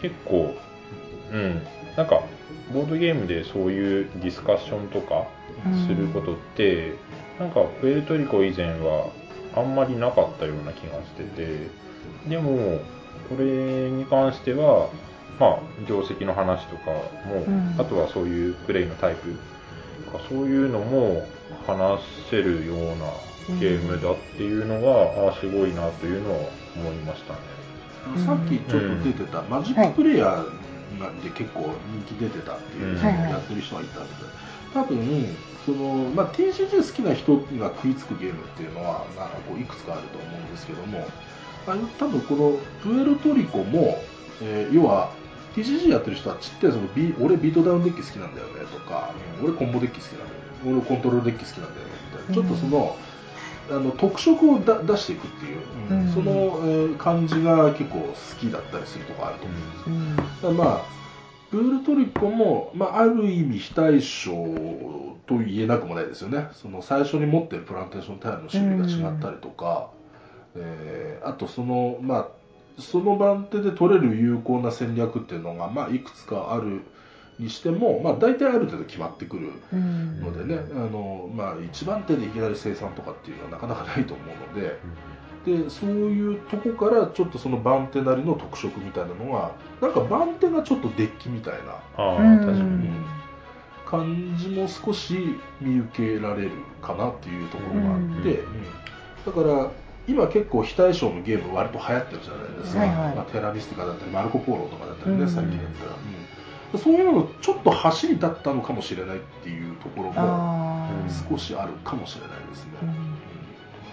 [0.02, 0.56] 結構
[1.32, 1.62] うん。
[1.98, 2.22] なんか
[2.74, 5.28] ボードゲームでそういうディスカッションとか
[5.88, 6.96] することって、
[7.40, 9.12] なんかプエルトリコ以前は
[9.56, 11.70] あんまりなかったような気がしてて
[12.28, 12.80] でも
[13.30, 14.90] これに関しては
[15.40, 16.92] まあ業績の話とか
[17.28, 17.76] も、うん。
[17.78, 19.36] あとはそういうプレイのタイプ
[20.06, 21.28] とかそういうのも
[21.68, 22.00] 話
[22.30, 26.40] せるようなゲームだっていうのが、ああすごいなというのは
[26.76, 27.40] 思いましたね。
[27.40, 34.26] うんさっきちょっと出てた、マジックプレイヤーなんて結構人気出てたっていう、やってる人がいたみたい
[34.76, 41.08] 多分その、まあ、TCG 好きな人が食いつくゲームっていうのはなんかこういくつかあると思うんですけども
[41.68, 43.98] あの多分このプエルトリコも、
[44.42, 45.12] えー要は
[45.56, 52.96] TCG やってる人はちってそのビ俺ビートダウンデッキ好きなんだよねとか、俺コンボデッキ好きなんだよね俺コントロールデッキ好きなんだよねみたいな、ちょっとその
[53.70, 55.60] あの特色をだ出していくっていう、
[55.90, 56.14] うん。
[56.14, 59.58] その、えー感じが結構好きだったりするとこあると思う。
[59.58, 60.16] ん。
[60.16, 60.96] ですようんまあ
[61.52, 64.34] プールトリコも、まあ、ある意味非対称
[65.26, 66.50] と言えなくもないですよね。
[66.52, 69.90] その最初に持ってるプランテーションタイルの種類が違ったりとか、
[70.56, 72.26] えーあとそのまあ
[72.82, 76.82] その番手で取れる有効な戦略っていうのが、まあ、いくつかある
[77.40, 84.78] にしても、まあ、大体ある程度決まってくるうんのでね、あのまあ、一番手でいきなり生産とかっていうのはなかなかないと思うので、
[85.46, 89.52] でそういうとこからちょっとその番手なりの特色みたいなのが
[89.82, 92.40] なんか番手がちょっとデッキみたいなああ、うん。
[92.40, 92.88] 確かに。
[92.88, 93.06] うん
[93.86, 96.52] 感じも少し見受けられる
[96.82, 98.82] かなっていうところがあって、うん。
[99.26, 99.72] だから
[100.08, 103.16] 今結構非対称のゲーム割と流行ってるじゃないですか、はいはい。
[103.16, 105.30] まあ、テラミスティカだったりマルコ・ポーロとかだったりね、うん。
[105.30, 105.98] 最近だったら、うん
[106.78, 110.90] そういうのちょっと走りだったのかもしれないっていうところも
[111.30, 112.72] 少しあるかもしれないですね、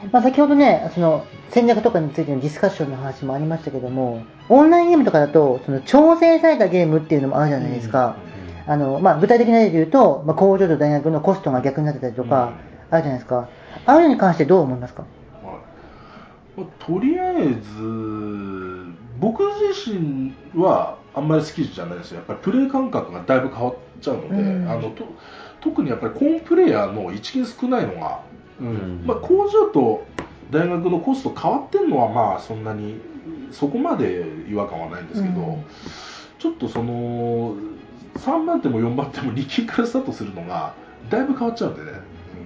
[0.05, 0.11] うん。
[0.11, 8.17] まあ、先ほどね、その戦略とかについてのディスカッションの話もありましたけども、オンラインゲームとかだと、その調整されたゲームっていうのもあるじゃないですか。
[8.67, 12.55] あの、まあ、具体的な例で言うと、まあ、工場と大学のコストが逆になってたりとか、
[12.91, 13.49] あるじゃないですか。
[13.87, 15.05] ああいうのに関してどう思いますか？
[16.79, 25.05] とりあえず僕自身はあんまり好きじゃないですよやっぱりプレイ感覚がだいぶ変わっちゃうので、うんあのと
[25.61, 28.21] 特にやっぱりコンプレイヤーの一金少ないのが、
[28.61, 30.05] うんうんまあ、工場と
[30.51, 33.01] 大学のコスト変わってるのはまあそんなに
[33.53, 35.65] そこまで違和感はないんですけど、うん
[36.43, 37.55] ちょっとその
[38.17, 40.75] 3番手も4番手も2金からスタートするのが
[41.09, 41.99] だいぶ変わっちゃうんでね、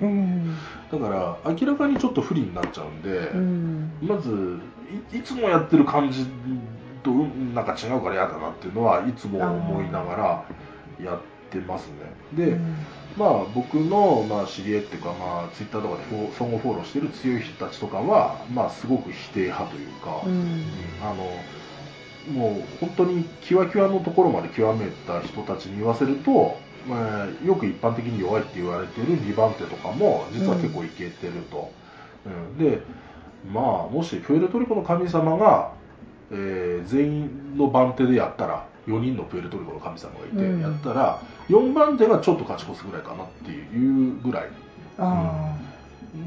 [0.03, 0.07] う。
[0.07, 0.55] ん。
[0.91, 3.91] だから明らかにちょっと不利になっちゃうんで、うん。
[4.03, 4.61] まず
[5.13, 6.27] いいつもやってる感じ
[7.03, 11.21] とうんなんか違うから嫌だなっていうのはいつも思いながらやっ
[11.51, 11.95] てますね
[12.35, 12.59] で、
[13.17, 16.03] まあ僕の、まあ、知り合いっていうか、まあ、ツイッターとかで
[16.37, 20.33] 相互フォローしてる強い人たちとかは、まあ、すごく否定派というか、うん。
[20.33, 20.65] うん
[21.03, 21.31] あの
[22.27, 26.59] もう本当にキワキワのところまで極めた人たちに言わせると、
[26.89, 31.71] まあ、よく一般的に弱いって言われてる2番手とかも実は結構いけてると、
[32.25, 32.59] うん。
[32.59, 32.81] で
[33.53, 35.73] まあもしプエルトリコの神様が、
[36.31, 40.61] えー全員の番手でやったら4人のプエルトリコの神様がいてうん。
[40.61, 44.49] やったら、4番手がちょっと勝ち越すぐらいかなっていうぐらい。
[44.99, 45.57] あ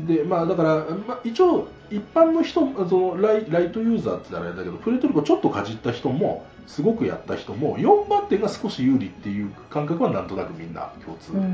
[0.07, 0.75] でまあだから、
[1.07, 11.35] まあ、一応一般の人そのライライトユーザーって言ったらあれだけどプエルトリコちょっとかじった人もすごくやった人も4番手が少し有利っていう感覚はなんとなくみんな共通、あ。
[11.35, 11.47] ううん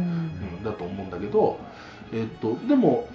[0.60, 0.64] ん。
[0.64, 1.58] だと思うんだけど、
[2.12, 3.08] えっと、でも、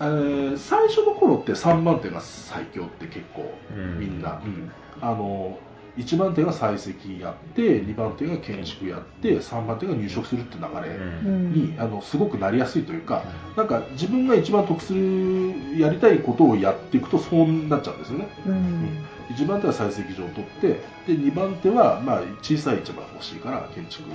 [0.00, 5.58] えー最初の頃って3番手が最強って結構うんみんな、うんあの
[5.96, 13.22] 1番手が採石やって2番手が建築やって3番手が入植するって流れ、うんにあのすごくなりやすいというか、
[13.56, 18.28] なんか自分が一番得するやりたいことをやっていくとそうなっちゃうんですよね。
[18.46, 18.88] うん。
[19.30, 20.68] 1番手は採石場を取って
[21.06, 24.08] で2番手はまあ小さい市場が欲しいから建築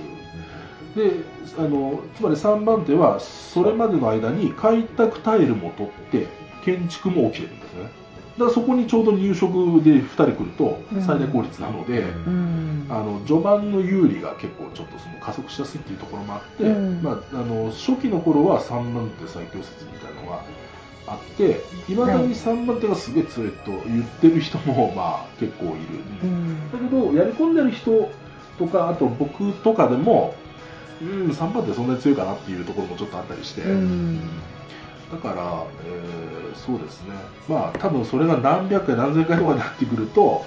[0.94, 1.12] で
[1.58, 6.26] あのつまり3番手はそれまでの間に開拓タイルも取って
[6.64, 7.99] 建築も起きてるんですね
[8.40, 9.46] だからそこにちょうど入植
[9.84, 12.86] で2人来ると最大効率なので、うん。
[12.86, 12.86] うん。
[12.88, 17.02] あの序盤の有利が結構ちょっとその加速しやすいっていうところもあって、うん。
[17.02, 20.42] まあ、あの初期の頃は3番手最強説みたいなのが
[21.06, 25.74] あっていまだに3番手がすげえ強いと言ってる人もまあ結構いる、
[26.22, 26.72] うん。
[26.72, 28.10] だけどやり込んでる人
[28.58, 30.34] とかあと僕とかでも
[31.02, 34.20] うん3番手そんなに強いかなっていうところもちょっとあったりして、うん
[35.10, 37.14] だから、えーそうですね。
[37.48, 40.44] まあ多分それが何百回何千回とかになってくると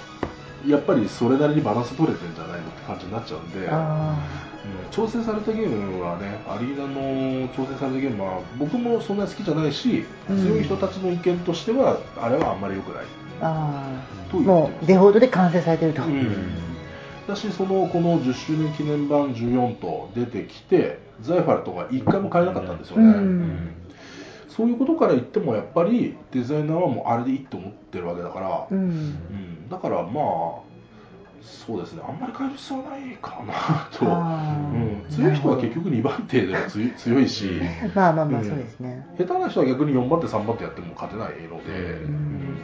[0.68, 4.18] やっぱりそれなりにバランス取れてるんじゃないのって感じになっちゃうんで、あ
[4.64, 10.46] うん調整されたゲームはねアリーナの調整されたゲームは僕もそんなに好きじゃないし、うん。
[10.46, 13.06] 強い人たちの意見としてはあれはあんまり良くない。
[13.42, 14.06] あ。
[14.32, 16.04] もうデフォルトで完成されてると。
[16.04, 16.64] うん。
[17.28, 23.83] だしそのこの10周年記念版14と出てきてザイファルとか1回も買えなかったんですよね、うん
[24.56, 28.78] そういうことから言ってもやっぱりデザイナーはもうあれでいいと思ってるわけだから、うん。
[28.78, 29.70] うん。
[29.70, 30.74] だからまあ
[31.42, 32.04] そうですね。
[32.08, 36.60] あんまり変える必要はないかなと、あうん、ー強い人は結局2番手でも
[36.98, 37.62] 強いし。
[37.96, 38.48] まあまあまあうん。
[38.48, 42.58] そうですね、下手な人は逆に4番手3番手やっても勝てないので、うん。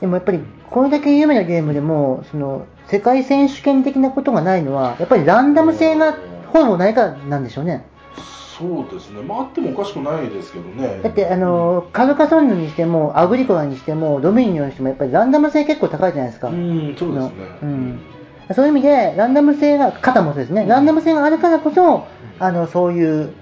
[0.00, 6.16] でもやっぱりこれだけ有名なゲームでもその世界選手権的なことがないのはやっぱりランダム性が
[6.52, 7.84] ほぼないからなんでしょうね
[8.56, 11.00] そうですね、まああってもおかしくないですけどね。
[11.02, 17.32] だってあのカルカソンヌにしてもアグリコラにしてもドミニオンにしてもやっぱりランダム性結構高いじゃないですか、うん、そうですね。
[17.62, 18.00] うん。
[18.54, 20.66] そういう意味でランダム性が肩もそうですね。
[20.66, 22.06] ランダム性があるからこそ
[22.38, 23.32] あのそういう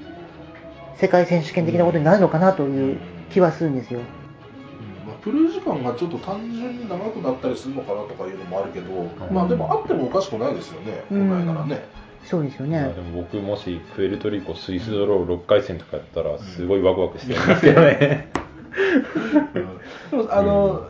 [0.97, 2.99] 世界選手権的なことになるのかなという
[3.31, 5.09] 気はするんですよ、うん。
[5.09, 11.29] まあ、プレイ時間がちょっと単純に長くなったりするのかなとかいうのもあるけど、まあでもあってもおかしくないですよね、うん。
[11.29, 11.85] 本来ならね。
[12.25, 12.81] そうですよね。
[12.81, 17.35] まあでも僕もしプエルトリコスイスドロー6回戦とかやったらすごいワクワクして。
[17.35, 17.47] るん。
[17.49, 18.29] ですけどね。
[20.11, 20.89] でもあの、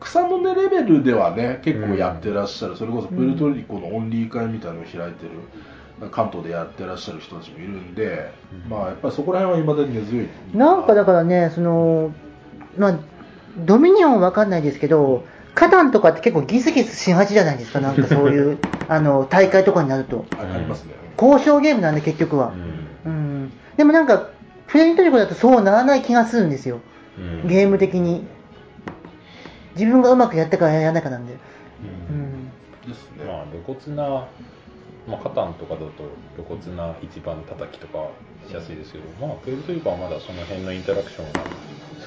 [0.00, 8.30] 草の根レベルではね、結構やってらっしゃる、それこそプエルトリコのオンリー会みたいなのを開いてる、関東でやってらっしゃる人たちもいるんで、
[8.68, 10.28] まあやっぱりそこら辺はいまだに根強い。
[10.54, 12.12] なんかだからねその
[12.76, 12.98] まあ
[13.58, 15.24] ドミニオンは分かんないですけど
[15.54, 20.24] カタンとかって結構ギスギスしがちじゃないですかなんかそういう あの大会とかになると。
[20.36, 20.94] あありますね。
[21.20, 22.52] 交渉ゲームなんで結局は、
[23.06, 24.30] うん、でもなんか
[24.66, 26.80] プレイトリコだとそうならない気がするんですよ。
[27.18, 27.48] うん。
[27.48, 28.26] ゲーム的に。
[29.76, 31.34] 自分がうまくやったかやらないかなんで、
[32.10, 32.50] うん、
[32.88, 33.24] ですね。
[33.26, 34.26] まあ露骨な、
[35.08, 35.92] まあ、カタンとかだと
[36.36, 38.08] 露骨な一番叩きとか
[38.48, 41.40] しやすいですけど、まあ、プエルトリコはまだその辺のインタラクションが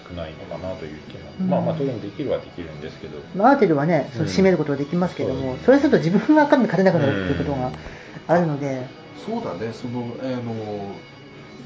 [0.10, 1.50] 少ないのかなという気も、うん。
[1.50, 4.28] まあまあ当然できるはできるんですけど、まあ、ある程度はねそううん。
[4.30, 7.72] 締めることはできますけども、そうそれすると自分が分かんで勝てなくなるっていうことが
[8.28, 8.86] あるので、
[9.26, 10.96] そうだね、その、あの、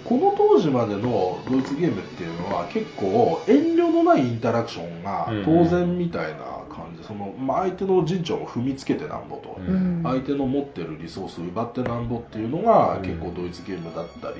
[0.03, 5.45] この当時までのドイツゲームっていうのは結構遠慮のないインタラクションがうん。
[5.45, 6.39] 当然みたいな
[6.69, 10.01] 感じ、その、まあ、相手の陣地を踏みつけてなんぼと、ううん。
[10.03, 14.37] 相手の持ってるリソースを奪ってなんぼっていうのがうん結構ドイツゲームだったり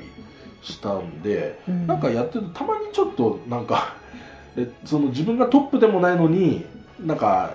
[0.62, 1.88] したんで、うん。
[1.88, 3.95] なんかやってるとたまにちょっとなんか
[4.57, 6.66] えその自分がトップでもないのに
[6.99, 7.53] なんか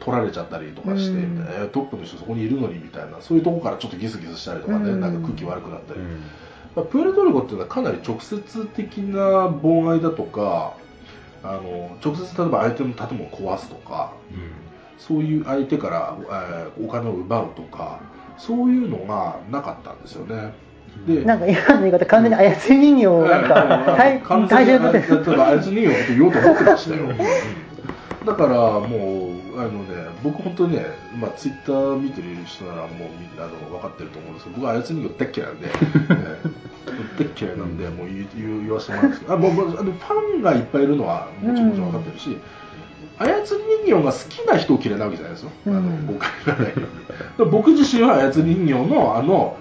[0.00, 1.46] 取られちゃったりとかして、うん。
[1.48, 5.00] えートップの人そこにいるのにみたいなそういうところからちょっとギスギスしたりとかね、うん。
[5.00, 6.06] なんか空気悪くなったり、うん。
[6.76, 10.72] まあプエルトリコっていうのはかなり直接的な妨害だとか
[11.42, 14.12] あの直接例えば相手の建物を壊すとか
[14.98, 18.00] そういう相手から、えーお金を奪うとか
[18.36, 20.52] そういうのがなかったんですよね。
[21.06, 27.08] でなんか今の言い方完全に操り人形をなんか対完対全に象にとって例えばあいつ人形のこと言おうと思ってましたよ。
[28.26, 30.86] だからもうあのね僕本当にね
[31.18, 35.72] まあツイッター見てる人ならもうみんなあの分かってると思うんですけど僕はあいつ人形大っ嫌いなんで、ね
[37.18, 38.28] 大っ嫌いなんでもう言い
[38.64, 39.34] 言わせてもらうんですけど。
[39.34, 42.36] あもうあのファンがいっぱいいるのはもちろん分かってるし。
[43.18, 43.40] 操り
[43.84, 46.06] 人形が好きな人を嫌いなわけじゃないですよ、あのうん。
[46.06, 46.74] 誤解がないよ
[47.38, 47.50] うに。
[47.50, 49.56] 僕自身は操り人形のあの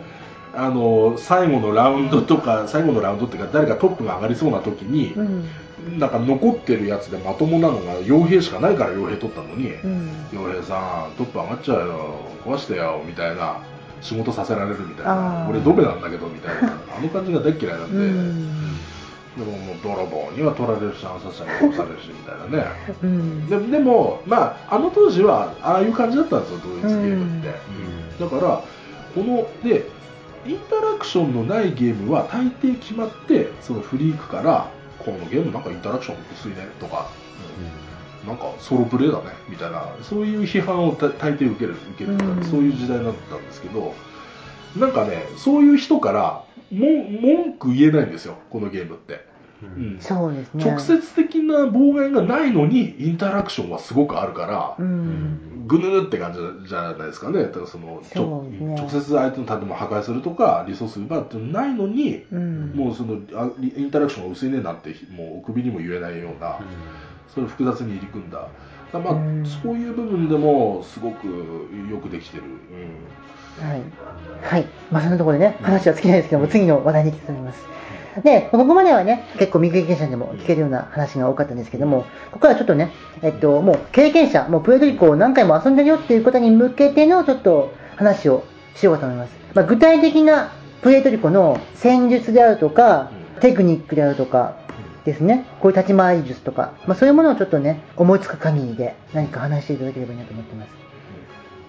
[0.57, 5.99] あの最後のラウンドとか最後のラウンドっていうか誰かトップが上がりそうな時に、うん。
[5.99, 10.09] なんか残ってるやつでまともなのが傭兵しかないから傭兵取ったのにうん。
[10.33, 13.61] 傭兵さんトップ上がっちゃうよ壊してよみたいな
[14.01, 15.47] 仕事させられるみたいな。
[15.47, 16.73] 俺ドベなんだけどみたいな。
[16.97, 18.77] あの感じが大っ嫌いなんで、うん。
[19.37, 22.65] でももう泥棒には取られるし暗殺者には殺されるしみたいなね。
[23.03, 23.47] うん。
[23.47, 27.53] ででも、まあ、あの当時はああいう感じだったんですよ、ドイツゲームって。
[28.19, 28.63] だから、
[29.13, 29.85] この、で、
[30.47, 37.09] インタラクションのないゲームは大抵決まって、そのフリークから、このゲームなんかインタラクション薄いねとか、
[38.25, 43.93] なんかソロプレイだねみたいな、そういう批判をた大抵受ける、受けてた、うんそういう時代だったんですけど、
[44.77, 49.26] なんかね、そういう人からも文句言えないんですよ、このゲームって。
[49.61, 49.97] うん。
[49.99, 50.63] そうですね。
[50.63, 55.67] 直接的な妨害がないのにインタラクションはすごくあるから、うん。
[55.67, 57.43] ぐぬぬって感じじゃないですかね。
[57.43, 58.75] だからそのね。
[58.77, 62.71] 直接相手の建物を破壊するとかリソース奪うってないのに、うん。
[62.73, 66.59] もうそのあインタラクションが薄いねなんてもうお首にも言えないような、
[67.27, 68.47] それを複雑に入り組んだ。
[68.91, 69.45] だまあ、うん。
[69.45, 71.27] そういう部分でもすごく
[71.89, 72.43] よくできてる、
[73.59, 73.81] はい。
[74.39, 74.65] はい。
[74.91, 77.67] まあ、そんなところでね、話は尽きないですけども、次の話題に進みます。
[78.23, 82.91] で、ここまではね、結構未経験者でも聞けるような話が多かったんですけども、ここからちょっとね、
[83.21, 88.43] えっと、もう経験者、もうプエルトリコを何回も遊んでるよっていう方に向けてのちょっと話を
[88.75, 89.35] しようかと思います。
[89.53, 90.51] まあ、具体的な
[90.81, 94.55] プエルトリコの戦術であるとか、テクニックであるとか
[95.05, 100.69] ですね、こういう立ち回り術とか、まあ、そういうものをちょっとね、思いつく限りで何か話していただければいいなと思ってます。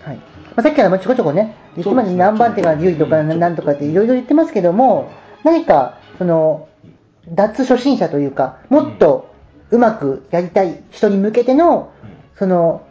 [0.04, 0.16] はい。
[0.16, 0.22] ま
[0.56, 3.38] あ、さっきからもちょこちょこね、言ってまで何番手が有利とかうん。
[3.38, 5.10] なんとかっていろいろ言ってますけども、
[5.44, 6.68] 何か、その、
[7.28, 9.32] 脱初心者というか、もっと
[9.70, 11.92] うまくやりたい人に向けての、
[12.36, 12.86] その、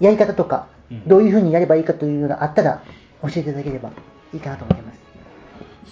[0.00, 2.80] やり方とか、うんどういうふうにやればいいかというのがあったら、
[3.22, 3.90] 教えていただければ
[4.32, 5.00] いいかなと思います。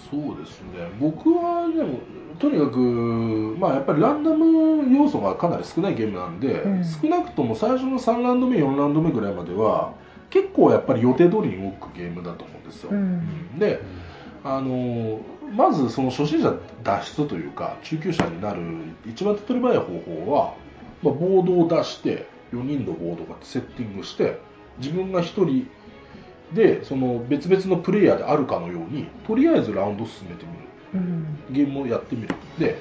[0.09, 1.99] そうですね、僕はでも、
[2.39, 2.79] とにかく、
[3.59, 9.91] まあ、やっぱりランダム要素がかなり少ないゲームなんで、うん少なくとも最初の3ラウンド目、4ラウンド目ぐらいまでは、
[10.29, 12.91] 結構やっぱり予定通りに動くゲームだと思うんですよ。
[12.91, 13.01] うんう
[13.55, 13.81] んで
[14.45, 15.19] あの
[15.53, 18.61] まずその初心者脱出というか中級者になる
[19.05, 19.85] 一番手っ取り早い方
[20.25, 20.53] 法は、
[21.01, 24.39] まあ、ボードを出して4人のボードがセッティングして
[24.79, 25.67] 自分が1人
[26.53, 30.65] でその別々のプレイヤーであるかのようにとりあえずラウンドを進めてみる。
[30.93, 31.37] うん。
[31.51, 32.35] ゲームをやってみる。
[32.59, 32.79] で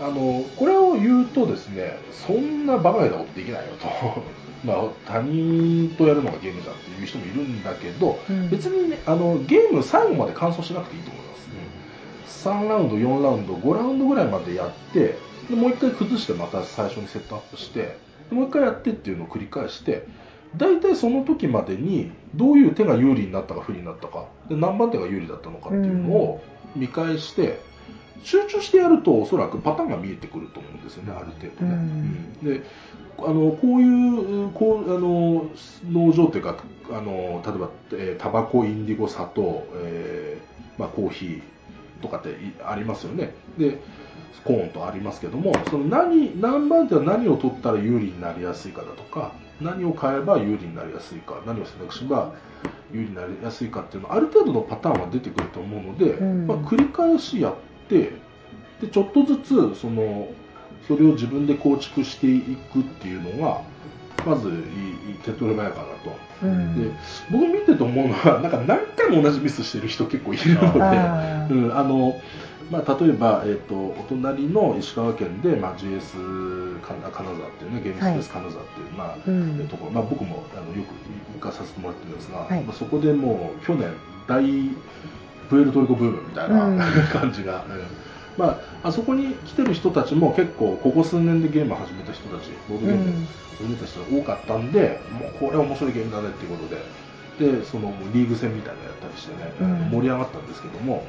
[0.00, 3.88] あのこれを言うとですねそんなバカげたことできないよと。
[4.64, 8.48] まあ他人とやるのがゲームじゃんっていう人もいるんだけど、うん。
[8.48, 11.48] 別にねあのゲーム最後まで完走しなくていいと思います、
[12.26, 15.18] 3ラウンド4ラウンド5ラウンドぐらいまでやって
[15.48, 17.98] でもう一回崩してまた最初にセットアップして
[18.30, 20.06] でもう一回やってっていうのを繰り返して
[20.56, 26.42] 大体その時までにどういう手が有利になったか不利になったかで何番手が有利だったのかっていうのを
[26.76, 27.60] 見返して、
[28.24, 32.60] 集中してやるとおそらくパターンが見えてくると思うんですよねある程度ね。
[32.60, 32.62] で
[33.18, 35.48] あのこういうこうあの
[35.88, 36.56] 農場というか
[36.90, 41.42] あの例えば、えータバコインディゴ砂糖、えーまあ、コーヒー
[42.04, 43.80] とかっていありますよねで
[44.44, 52.34] コーンとありますけどもその何何番手は何を取ったら有利になりやすいかだとか何を変えば有利になりやすいか何を選択すれば
[52.92, 57.54] 有利になりやすいかっていうのある程度のパターンは出てくると思うので、うんまあ、繰り返しやっ
[57.88, 58.12] て
[58.80, 60.28] でちょっとずつその
[60.86, 62.40] それを自分で構築してい
[62.72, 63.62] くっていうのが
[64.26, 64.50] まず
[65.24, 66.33] 手っ取り早いかなと。
[66.44, 66.90] うん。
[66.90, 66.90] で
[67.30, 71.52] 僕見てて思うのはなんか何回も同じミスしてる人結構いるので、あー。
[71.52, 72.20] うんあの
[72.70, 79.68] まあ、例えば、えー、とお隣の石川県で、まあ、GS 金金沢っていうねゲームスペース金沢っていう、まあうん。
[79.68, 80.94] ところ、まあ、僕もあのよく
[81.34, 83.92] 行かさせてもらってるんですが、はいまあ、そこでもう去年
[84.26, 84.42] 大
[85.50, 86.78] プエルトリコブームみたいな、うん。
[87.12, 88.03] 感じが、うん
[88.36, 93.26] まあ、あそこに来てる人たちも結構ここ数年でゲームを始めた人たちボードゲームを
[93.58, 97.04] 始めた人が多かったんで、もうこれは面白いゲームだねっていうことで。
[97.38, 99.90] でそのリーグ戦みたいなのやったりしてね、うん。
[99.90, 101.04] 盛り上がったんですけども、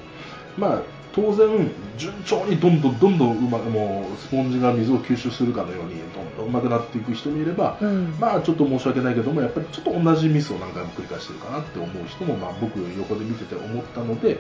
[0.58, 0.82] まあ、
[1.14, 6.00] 当然順調にどんどんどんどんうまもうスポンジが水を吸収するかのように
[6.36, 8.16] どんどん上手くなっていく人もいれば、うん。
[8.20, 14.40] まあちょっと申し訳ないけどもやっぱりちょっと同じミスを何回も繰り返してるかなって思う人も、まあ、僕横で見てて思ったので、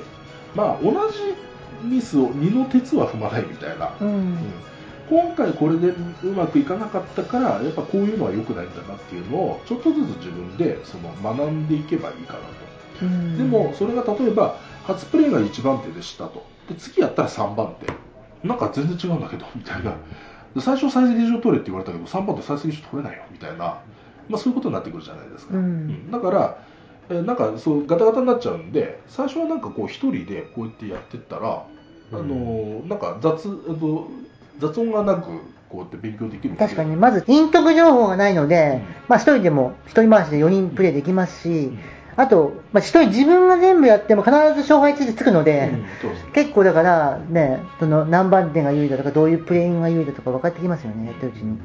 [0.55, 1.35] まあ、同じ
[1.83, 4.07] ミスを二の鉄は踏まないみたいな、うん。
[4.07, 4.37] うん。
[5.09, 12.45] 今回これでうまくいかなかったからやっぱこういうのは良くないんだなっていうのをちょっとずつ自分でその学んでいけばいいかなと。
[13.03, 13.37] うん。
[13.37, 16.45] でもそれが例えば初プレイが1番手でしたと。
[16.69, 18.47] で次やったら3番手。
[18.47, 19.95] なんか全然違うんだけどみたいな。
[20.55, 23.57] で最初採石場取れって言われたけど3番手採石場取れないよみたいな、
[24.29, 26.11] まあ、そういうことになってくるじゃないですか、うん。
[26.11, 26.57] だから
[27.09, 31.65] えーなんかそうガタガタになっちゃうんで最初はなんかこう一人でこうやってやってったら、
[32.11, 33.49] あのーなんか雑
[34.59, 38.81] 雑音がなくこうやって勉強できる確かに、まず、陰徳情報がないので、うん。
[39.07, 41.79] まあ、一人でも、一人回しで4人プレイできますし、ん。
[42.15, 51.57] あと、まあ、一人自分が全部やっても必ず勝敗値でつくので、うんです結構だから、ね、その何番手が有利だとか、どういうプレイングが有利だとか分かってきますよね、やってるうちに。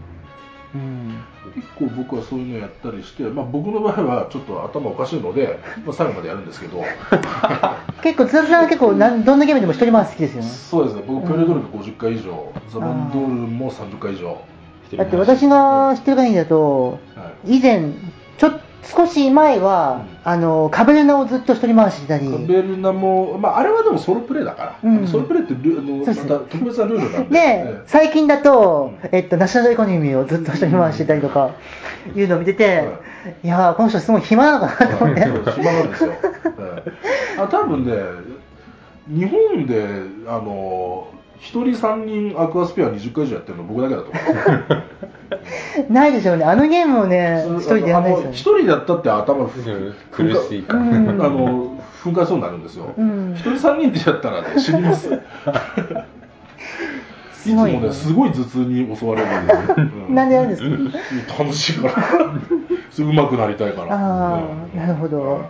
[0.75, 1.18] うん。
[1.55, 6.83] 結構僕はそういうのやったりして、まあ、僕の場合はちょっと頭おかしいので、まあ、最後までやるんですけど。
[8.03, 10.49] 結構、津田さんは結構なん、どんなゲームでも一人回し好きですよね。
[10.49, 11.03] そうですね。
[11.07, 14.39] 僕プエルトリコ50回以上、ザ・バンドールも30回以上、
[14.97, 17.93] だって私が知ってる限りだと、はい、以前、
[18.39, 25.07] ちょっ少し前は、あの、カベルナをずっと一人回ししてたり、カベルナも、まあ、あれはでもソロプレイだから、うん。
[25.07, 26.26] ソロプレイってルあのそうです。
[26.26, 31.51] また特別なルールなんで、でえ、最近だとうん、えっと、ナショナルエコノミーをずっと一人回ししてたりとか、
[32.14, 32.89] いうのを見てて、
[33.45, 33.49] い。
[33.49, 35.22] やー、この人すごい暇なのかなと思って。
[35.24, 36.12] そう暇なんですよ、
[36.59, 37.41] ええ。
[37.41, 37.95] あ多分ね
[39.09, 39.85] 日本で
[40.26, 41.09] あの
[41.41, 44.20] 1人3人アクアスペア20回以上やってるの僕だけだと思
[45.88, 46.45] う ないでしょうね。
[46.45, 48.62] あのゲームをね、一人でやらないあの一ですよね。
[48.64, 49.61] 人だったって頭ふ
[50.11, 52.93] 苦しいかうら、んあの噴火しそうになるんですよ。
[52.97, 55.07] うん一人三人でやったら、ね、死にます。
[55.07, 55.20] いつも
[57.32, 59.76] すごいねね、すごい頭痛に襲われるんですよ。
[60.11, 60.62] うなんでやるんです
[61.26, 61.43] か？
[61.43, 61.95] 楽しいから。
[62.91, 63.95] すぐ上手くなりたいから。
[63.95, 64.41] ああ、
[64.74, 65.41] うんなるほど。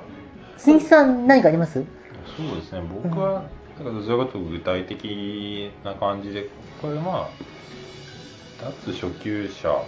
[0.56, 1.82] 鈴木さん、何かあります？
[2.36, 3.42] そうですね僕は
[3.80, 6.50] だからどちらかというと具体的な感じで
[6.82, 9.82] これまあ脱初級者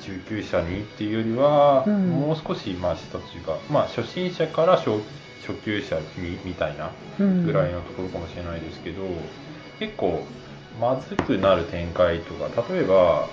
[0.00, 2.10] 中級者にっていうよりは、うん。
[2.10, 5.00] もう少しまあ下というかまあ初心者から初
[5.40, 7.46] 初級者にみたいなうん。
[7.46, 9.08] ぐらいのところかもしれないですけど、
[9.78, 10.26] 結構
[10.78, 13.30] まずくなる展開とか例えば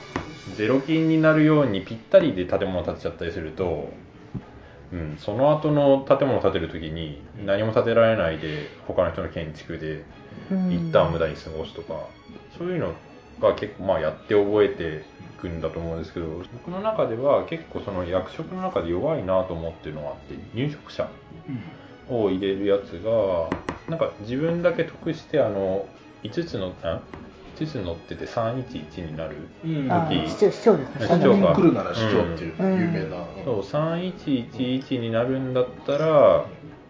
[0.56, 3.90] ゼロ金になるようにぴったりで建物を建てちゃったりすると、
[4.92, 10.04] うん、その後の建物を建てる時に何も建てられないで他の人の建築で
[10.52, 10.72] うん。
[10.72, 12.08] 一旦無駄に過ごすとか、
[12.58, 12.94] そういうの
[13.40, 21.10] が結構まあやって覚えていくんだと思うんですけど僕の中では結構その役職の中で弱いなと思ってるのがあって入職者
[22.10, 23.50] を入れるやつが
[23.90, 25.88] なんか自分だけ得してあの
[26.24, 26.74] 5つの
[27.64, 29.92] ん5つ乗ってて311になるうん。
[29.92, 31.06] あ時市長市長ですね。
[31.06, 31.56] 市長が。
[31.56, 32.56] 来るなら市長っていう。
[32.60, 32.80] うん。
[32.80, 36.46] 有名な、そう3111になるんだったら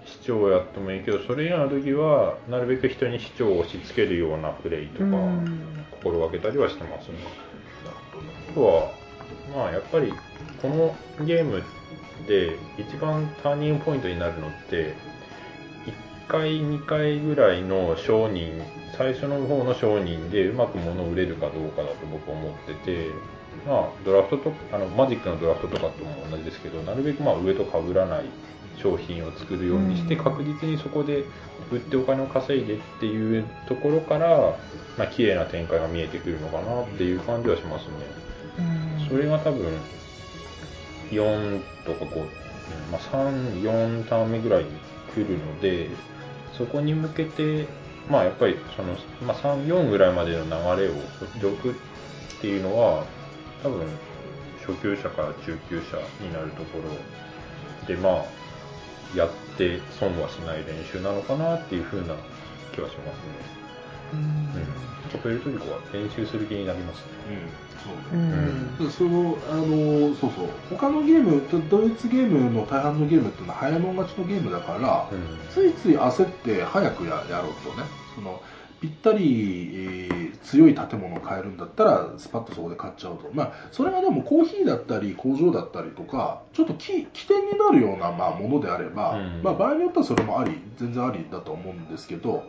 [0.05, 5.85] 市長をやってもいいけどそれ以外の時はなるべく人に市長を押し付けるようなプレイとかうん。
[5.91, 7.17] 心がけたりはしてますね。
[8.49, 8.91] あとは、
[9.55, 10.13] まあやっぱり
[10.61, 11.63] このゲーム
[12.27, 14.95] で一番ターニングポイントになるのって、1
[16.27, 18.61] 回、2回ぐらいの商人、
[18.97, 23.07] 最初の方の商人でうまく物を売れるかどうかだと僕は思ってて、
[23.67, 28.25] まあドラフトとあのマジックのドラフトとかとも同じですけど、なるべくまあ上と被らない
[28.81, 31.23] 商品を作るようにして、うん確実にそこで
[31.71, 34.57] 売ってお金を稼いでっていうところから、
[34.97, 37.91] まあ綺麗な展開が見えてくるのかなっていう感じはしますね。
[38.59, 39.65] うんそれが多分
[41.11, 42.27] 4とか5、うん
[42.91, 44.65] まあ、3、4ターン目ぐらい
[45.19, 45.89] に来るので、
[46.57, 47.67] そこに向けて、
[48.09, 48.95] まあやっぱりその、
[49.25, 51.73] まあ、3、4ぐらいまでの流れを取っておくっ
[52.41, 53.05] ていうのは、
[53.63, 53.85] 多分
[54.65, 58.25] 初級者から中級者になるところで、まあ、
[59.15, 62.15] やって損はしない練習なのかなっていう風な
[62.73, 63.61] 気はしますね。
[64.13, 65.21] うんうん。
[65.21, 67.03] プエルトリコは練習する気になりますね。
[67.65, 68.33] うんそうね。
[68.79, 68.85] うん。
[68.85, 70.49] でそのあのそうそう。
[70.69, 75.39] 他のゲームドイツゲームの大半のゲームっていうのは早いもん勝ちのゲームだから、うん。
[75.49, 77.85] ついつい焦って早くややろうとね。
[78.15, 78.41] その
[78.79, 80.21] ぴったり、えー
[80.51, 89.43] 強い建物を変えるんだったらスパッとそこで買っちゃうと、まあ、それがでもコーヒーだったり工場だったりとかちょっと起起点になるような、まあ、ものであれば、うん。
[89.43, 92.43] まあ、場合によってはそれもあり全然ありだと思うんですけど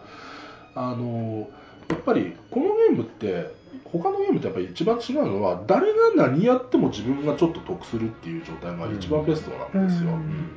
[0.74, 1.49] あの
[1.89, 3.55] やっぱりこのゲームって
[3.93, 10.16] 他のゲームとやっぱり一番違うのは誰が何やっても自分がちょっと得するっていう状態が一番ベストなんですよ、うん。
[10.16, 10.51] うん。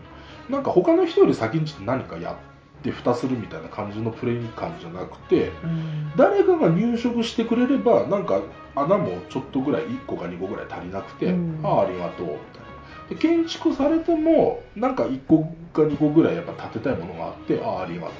[0.50, 2.40] なんか他の人より先にちょっと何かや
[2.80, 6.12] って蓋するみたいな感じのプレイ感じゃなくてうん。
[6.16, 8.42] 誰かが入職してくれればなんか
[8.76, 11.60] 穴もちょっとぐらい1個か2個ぐらい足りなくて、うん。
[11.64, 12.66] ああありがとうみたいな。
[13.10, 18.12] で建築されてもなんか1個か2個ぐらいやっぱ建てたいものがあってああありがとう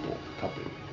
[0.42, 0.85] 建てる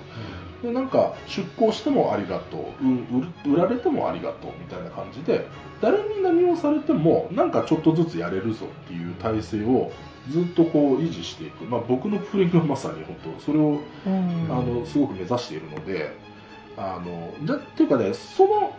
[0.63, 2.61] でなんか出向してもありがとう。
[2.87, 5.47] う売売られてもありがとうみたいな感じで
[5.81, 9.91] 誰に何をされてもなんかちょっとずつやれるぞっていう体制を
[10.31, 14.47] ずっとこう維持していく、まあ、僕のプレイがまさに本当それをうん。
[14.51, 16.17] あのすごく目指しているので
[16.77, 18.77] あのだっていうかねその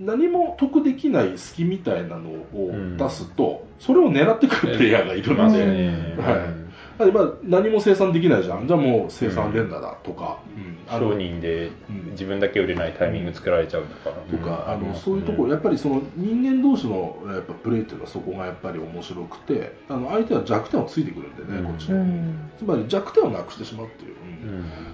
[0.00, 6.61] 何も得できない隙みたいなのを出すと、それを狙ってくるプレイヤーがいるので、うんはい
[6.98, 8.66] だまあ何も生産できないじゃん。
[8.66, 10.78] じゃあもう生産連打だとか、うん。
[10.88, 12.10] あの商人でうん。
[12.12, 21.66] 自分だけ売れないタイミング作られちゃうとか、とか、あのそういうところ、やっぱりその人間同士のやっぱプレーっていうのはそこがやっぱり面白くてあの相手は弱点をついてくるんでね、うん。
[21.66, 24.14] こっちの、うんつまり弱点をなくしてしまうっていう、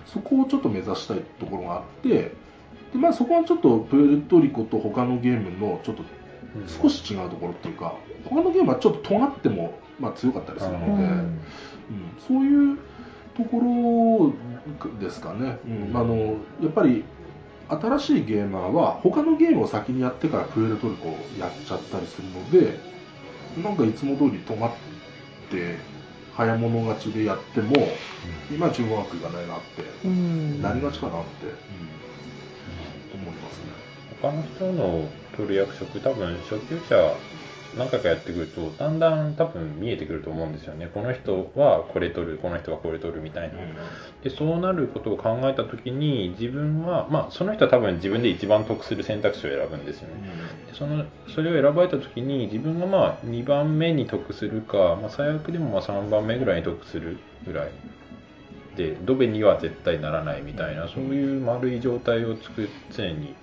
[0.07, 2.33] そこをちょっと目指したいところがあってで、
[2.95, 6.03] まあ、そこはちょっとプエルトリコと他のゲームのちょっと
[6.83, 7.95] 少し違うところっていうか
[8.25, 11.09] 他のゲームはちょっと尖っても、まあ、強かったりするので、
[11.91, 11.99] ううん。
[11.99, 12.79] んそういう
[13.37, 15.97] ところですかね、うん。
[15.97, 17.05] あのやっぱり
[17.69, 22.81] 新しいゲーマーは他のゲームを先にやってからプエルトリコをやっちゃったりするので
[23.57, 24.71] なんかいつも通り尖っ
[25.51, 25.77] て
[26.37, 27.77] 早物勝ちでやっても
[28.51, 30.63] いまいちうまくいかないなってうん。
[30.63, 33.21] なりがちかなって、うん。
[33.21, 33.73] 思いますね。
[34.23, 36.97] 他の人の取る役職多分初級者
[37.77, 40.91] 何回かやってくるとだんだん多分見えてくると思うんですよね。
[40.93, 43.59] この人はこれ取るこの人はこれ取るみたいな。
[44.23, 50.15] でそうなることを考えた時に自分はまあその人は多分自分で一番得する選択肢を選ぶんですよね。
[50.69, 57.71] でそのそれを選ばれた時に自分がまあ2番目に得するか、まあ、最悪でもまあ3番目ぐらいに得するぐらい
[58.77, 63.35] でドベには絶対ならないみたいなそういう丸い状態を作る常に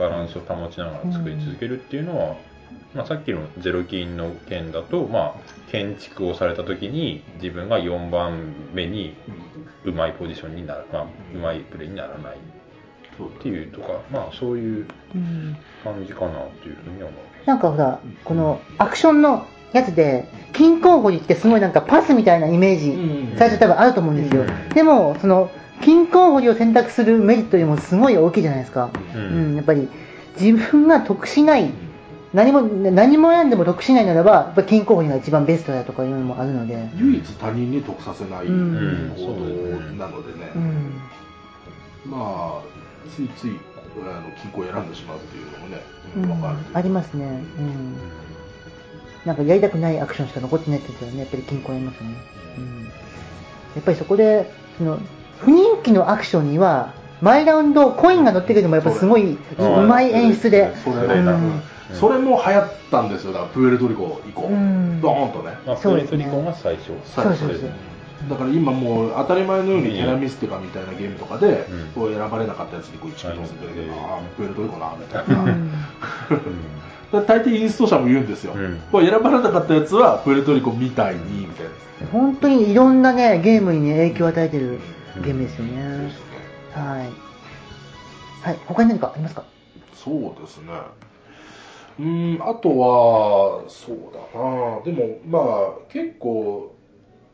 [0.00, 2.36] バランスを保ちながら作り続けるっていうのは、
[2.94, 9.14] まあ、さっきのゼロ金の件だと、まあ、建築をされた時に自分が4番目に
[9.84, 17.46] うまいポジションになる、まあ、うまいプレーにならないっていうとか、まあ、そういううん感じかなというふうに思います。
[17.46, 24.42] なんかほら、このアクションのやつで、金候補に来てすごいなんかパスみたいなイメージ、うん最初多分あると思うんですよ。
[24.42, 25.50] うんでも、その、
[25.82, 28.90] 金庫掘りを選択するメリットよりもすごい大きいじゃないですか。
[29.14, 29.88] ううんん、やっぱり
[30.38, 31.70] 自分が得しない、
[32.32, 36.88] 何も、何もやんでも得しないならば、やっぱ金庫掘りが一番ベストだとかいうのもあるので。
[36.96, 41.00] 唯一他人に得させないうん行動なのでね、うん。
[42.04, 42.62] まあ
[43.08, 43.58] ついつい
[43.98, 45.82] あの金庫を選んでしまうっていうのもね、
[46.16, 47.24] ううんかるありますね。
[47.58, 47.96] うん。
[49.24, 52.16] なんかやりたくないアクションしか残ってないって言ったらね、やっぱり金庫やりますよね。
[52.58, 52.84] うん。
[52.84, 52.90] や
[53.80, 55.00] っぱりそこで、その、
[55.40, 59.38] 不人気のアクションには、毎ラウンドコインが乗ってくるのもやっぱすごい、う
[59.88, 60.72] まい演出で。
[60.86, 61.62] うん
[61.92, 61.98] うん。
[61.98, 63.32] それも流行ったんですよ。
[63.32, 65.00] だからプエルトリコ以降、うん。
[65.00, 65.56] ドーンとね。
[65.66, 66.88] まあ、プエルトリコが最初。
[67.04, 67.70] そうそうそう
[68.28, 69.96] だから今もう当たり前のようにうん。
[69.96, 75.28] テラミスティカみたいなゲームとかで、選ばれなかったやつにこう一気にするけど、はいああプエルトリコなみたい
[77.10, 81.70] な、 大抵インスト者も言うんですよ、選ばれなかったやつはプエルトリコみたいにみたいな。
[82.12, 84.80] 本当にいろんなね、ゲームにね、影響を与えてる
[85.24, 86.12] ゲームですよね。
[86.74, 87.08] はい。
[88.42, 88.58] はい。
[88.66, 89.44] 他に何かありますか？
[89.94, 90.72] そうですね。
[92.00, 96.74] うーん、あとは、そうだな、でも、まあ、結構、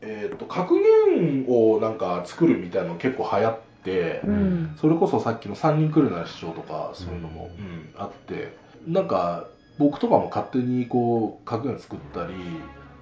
[0.01, 4.75] えっ、と、格言をなんか作るみたいなの結構流行って、うん。
[4.75, 7.89] それこそさっきの3人来るなら市長とか、そういうのも、うん。
[7.97, 8.53] あって、
[8.85, 9.47] なんか、
[9.77, 12.33] 僕とかも勝手にこう、格言作ったり、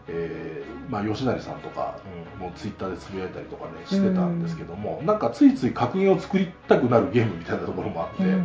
[0.08, 1.98] えーまあ、吉成さんとか、
[2.40, 8.30] もうツイッターでつぶやいたりとかね、してたんですけども、なんかついつい格言を作りたくなるゲームみたいなところもあって、うん。
[8.30, 8.36] うん、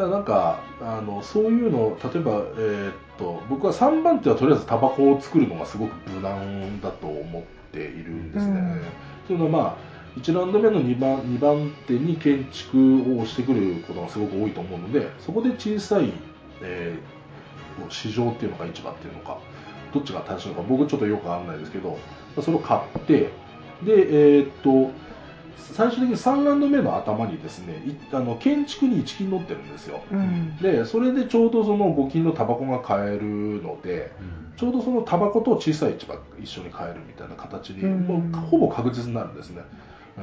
[0.00, 8.52] だからなんかあのそういうの例えば、えーっと僕は3番手はとりあえずタバコを作るのがすごく無難だと思っているんですね。
[8.52, 8.80] うん
[9.26, 9.76] というのはまあ
[10.18, 16.12] 1ラウンド目の2番 ,2 番手に建築をしてくることがすごく多いと思うのでそこで小さい、
[16.62, 17.20] えー
[17.88, 19.38] 市場っていうのか市場っていうのか
[19.94, 21.98] どっちが正しいのか僕ちょっとよくわかんないですけど
[22.42, 23.30] それを買ってで
[23.86, 24.90] えーっと
[25.60, 30.00] 最終的に3ラウンド目の頭にですねいあの建築に1金乗ってるんですよ。
[30.10, 30.56] うん。
[30.56, 34.12] でそれでちょうどその5金のタバコが買えるので
[34.56, 38.00] ちょうどそのタバコと小さい市場一緒に買えるみたいな形に、うん。
[38.00, 39.62] もうほぼ確実になるんですね。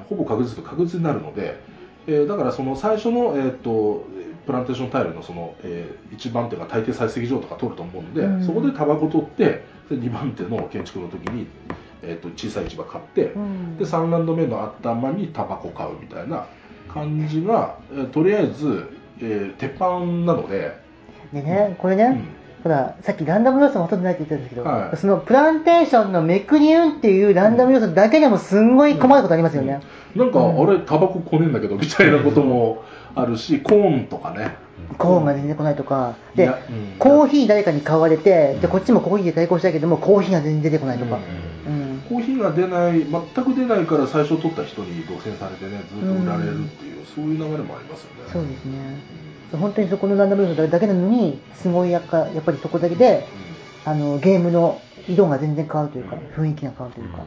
[0.09, 1.59] ほぼ確実と確実になるので、
[2.07, 4.05] えーだからその最初の、えー、と
[4.45, 8.45] プランテーションタイルのその、え1番手が大抵採石場とか取ると思うので、うん。
[8.45, 11.47] そこでタバコ取ってで2番手の建築の時に、
[12.03, 13.77] えー、と小さい市場買って、うん。
[13.77, 16.45] で3ラウンド目の頭にタバコ買うみたいな
[16.93, 18.89] 感じが、えーとりあえず、
[19.19, 20.77] えー鉄板なので、
[21.33, 22.27] でね、これね、うん。
[22.63, 24.97] ほら、さっきランダム要素もほとんどないって言ったんですけど、はい。
[24.97, 29.81] そのプランテーションのめくり運っていうランダム要素だけでもすんごい困ることありますよね。
[30.15, 30.67] なんか、うん。
[30.69, 32.83] あれタバコ来ねえんだけどみたいなことも
[33.15, 34.55] あるしコーンとかね。
[34.97, 36.53] コーンが全然来ないとか、でうん。
[36.97, 41.19] コーヒー誰かに買われて、で、こっちもコーヒーで対抗したいけども、コーヒーが全然出てこないとか。
[41.67, 41.86] うん。
[42.37, 48.31] が出ない全く出ないから最初取った人に独占されてねずっと売られるっていう、そういう流れもありますよね。
[48.31, 49.17] そうですね。
[49.53, 53.23] 本当にそこのランダム要素だけなのに、すごいやっぱやっぱりそこだけで、
[53.85, 57.23] あの、ゲームの色が全然変わるというか、雰囲気が変わるというか。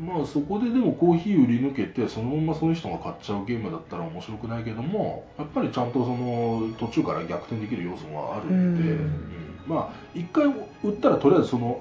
[0.00, 8.98] まあそこででもコーヒー売り抜けてそのままその人が買っちゃうゲームだったら面白くないけどもやっぱりちゃんとその途中から逆転できる要素があるんで、うん。
[8.98, 9.60] うん。
[9.68, 10.46] まあ一回
[10.82, 11.80] 売ったらとりあえずその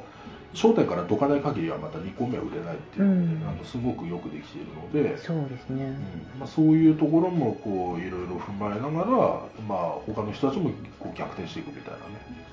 [0.54, 5.86] 正体からどかない限りはまた2個目は売れないっていうので、うんあのすごくよくできているので、そうですね。
[5.86, 12.04] うんまあ、そういうところもこういろいろ踏まえながら、まあ、他の人たちもこう逆転していくみたいなね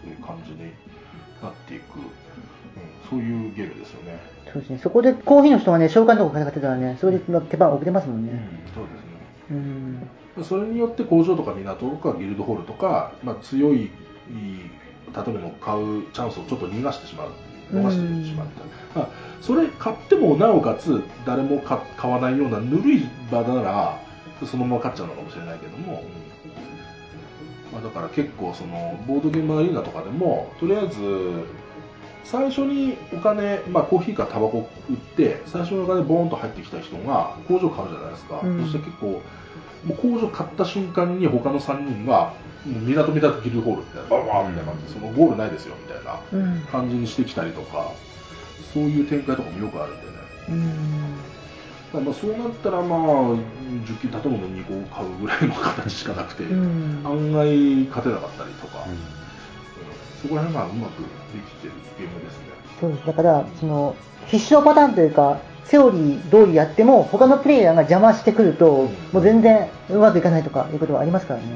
[0.02, 0.58] そういう感じに
[1.42, 2.04] なっていく、うん、
[3.08, 4.18] そういうゲームですよね。
[4.52, 4.78] そうですね。
[4.82, 8.32] そこでコーヒーの人がね、召喚とか戦ってたらね、それで手番遅れますもんうんね。
[8.74, 9.10] そうですね
[10.38, 10.44] うん。
[10.44, 13.90] それによって工場とか港とかギルドホールとか、まあ、強い
[15.12, 17.30] 建物を買うチャンスをちょっと逃がしてしまう
[17.72, 18.64] 逃してしまうみた。
[18.64, 19.08] いな、まあ、
[19.40, 24.00] それ買ってもなおかつ誰も買買わないようなぬるい場なら
[24.46, 26.02] そのまま買っちゃうのかもしれないけども、
[27.72, 30.96] まあ、だから結構そのボードゲームアリーナとかでもとりあえず
[32.24, 38.62] 最初にお金、まあ、コーヒーかタバコ売って最初のお金ボーンと入ってきた人が工場買うじゃないですか、うん。
[38.64, 39.20] そして結構も
[39.90, 42.32] う工場買った瞬間に他の3人が
[42.66, 46.60] もう港港ギルドホールみたいなバンバンみたいな感じでそのゴールないですよみたいなうん。
[46.70, 47.92] 感じにしてきたりとか
[48.74, 50.12] そういう展開とかもよくあるんでね
[50.48, 50.52] う
[52.00, 52.04] ん。
[52.04, 52.98] まあそうなったらまあ
[53.34, 57.02] 10金建物2個買うぐらいの形しかなくて、うん。
[57.04, 59.20] 案外勝てなかったりとか、うん
[60.22, 61.06] そこら辺がうまくで
[61.48, 62.44] きてるゲームですね。
[62.78, 63.06] そうです。
[63.06, 63.96] だから、その、
[64.26, 71.46] 必勝パターンというか、セオリー通りやっても、他のプレイヤーが邪魔してくると、うんもう全然うまくいかないとかいうことはありますからね。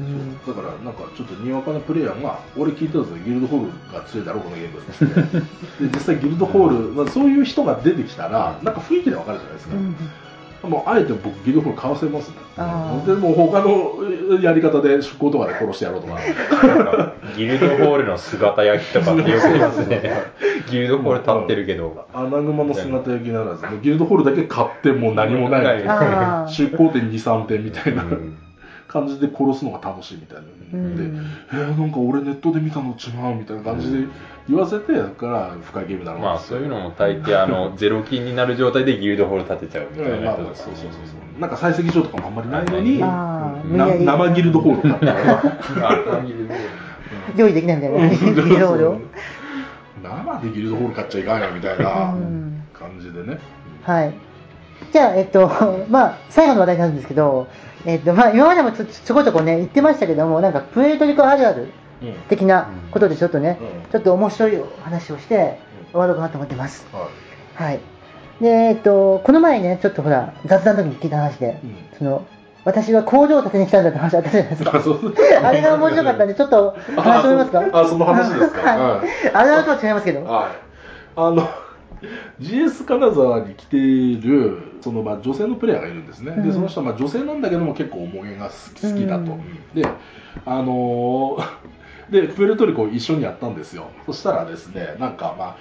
[0.00, 0.46] うん。
[0.46, 5.86] だからなんかちょっとにわかなプレイヤーが俺聞いたんですよギルドホールが強いだろうこのゲームって。
[5.86, 9.96] で実際ギルドホール、まあ、そういう人が出てきたらなんか雰囲気でわかるじゃないですか、うん
[10.62, 12.36] もうあえて僕ギルドホール買わせますね
[13.06, 16.18] でもう他のやり方で出向とかで殺してやろうとか。
[17.36, 20.12] ギルドホールの姿焼きとかってよく言いますね。
[20.70, 22.06] ギルドホール立ってるけど。
[22.12, 25.82] 穴熊の姿焼きならずもうギルドホールだけ買ってもう何もない。
[26.48, 28.02] 出向点23点みたいな。
[28.02, 28.36] うん
[28.90, 30.42] 感じで殺すのが楽しいみたいな、
[30.74, 30.96] うん。
[30.96, 34.08] でえー、なんか俺ネットで見たの違うみたいな感じで
[34.48, 41.40] 言わせてだから深いゲームだろうまあそういうのも大抵あの ゼロ金になる状態でギルドホール立てちゃうみたいうんまあまあそうそうそうそう。
[41.40, 45.12] なんか採石場とかもあんまりないのにあー無な生ギルドホール買ったら。
[46.18, 46.62] あギルドホー
[47.36, 49.00] ル用意できないみたいなギルドホールを。
[50.02, 52.62] 生でギルドホール買っちゃいかんよみたいなうん。
[52.72, 53.38] 感じでね。
[53.84, 54.14] はい。
[54.92, 55.48] じゃあ、えっと、
[55.88, 57.46] まあ、最後の話題なんですけど、
[57.86, 61.72] えっと、まあ、今までもちょちょこちょこね、言ってましたけども、なんか、プエルトリコあるある
[62.02, 66.86] うん的なことでちょっとね、うんちょっと面白いお話をしてうん終わろうかなと思ってます。
[66.92, 67.08] は
[67.58, 67.80] いはい。
[68.40, 72.24] で、えっと、この前ね、ちょっとほら、雑談の時に聞いた話で、うんその、
[72.64, 74.72] 私は工場を建てに来たんだって話あったじゃないですか。
[75.44, 77.64] あれが面白かったんで、ちょっと話してみますか？
[77.72, 78.60] あその話ですか？
[78.70, 78.78] はい。
[78.78, 80.24] はいあるあるとは違いますけど。
[80.24, 80.50] はい。
[81.16, 81.48] あの、
[82.40, 86.32] GS 金沢に来ている、そのまあ女性のプレイヤーがいるんですね。
[86.36, 89.32] うんで、その人はまあ女性なんだけども結構重げが好き好きだと。
[89.32, 89.40] うん
[89.74, 89.86] で、
[90.46, 91.44] あのー
[92.10, 93.90] で、プエルトリコ一緒にやったんですよ。
[94.06, 95.56] そしたらですね、なんかまあ、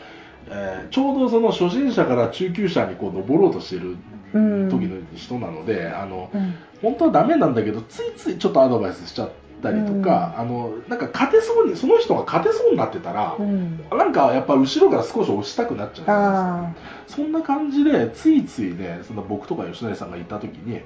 [0.49, 3.97] えーちょうどその初心者から中級者にこう登ろうとしている
[4.33, 9.31] うん時の人なので、あの、うん本当はダメなんだけどついついちょっとアドバイスしちゃっ
[9.61, 13.79] たりとか、あのなんか勝てそうにその人が勝てそうになってたら、うん。
[13.91, 16.75] なんかやっぱ後ろから少し押したくなっちゃう
[17.07, 20.81] じそんな感じでついついねその僕とか吉成さんがいた時に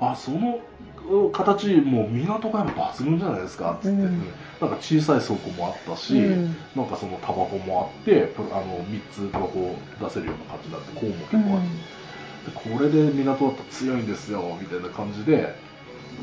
[0.00, 0.60] あその
[1.10, 4.22] う形もう港が抜群じゃないですかっつって、うん。
[4.60, 6.56] なんか小さい倉庫もあったし、うん。
[6.76, 12.00] なんかそのタバコもあってプあの3つタバコ出せるような感じになってこうも結構あって。
[12.40, 15.54] でこれで港だったら強いんですよみたいな感じで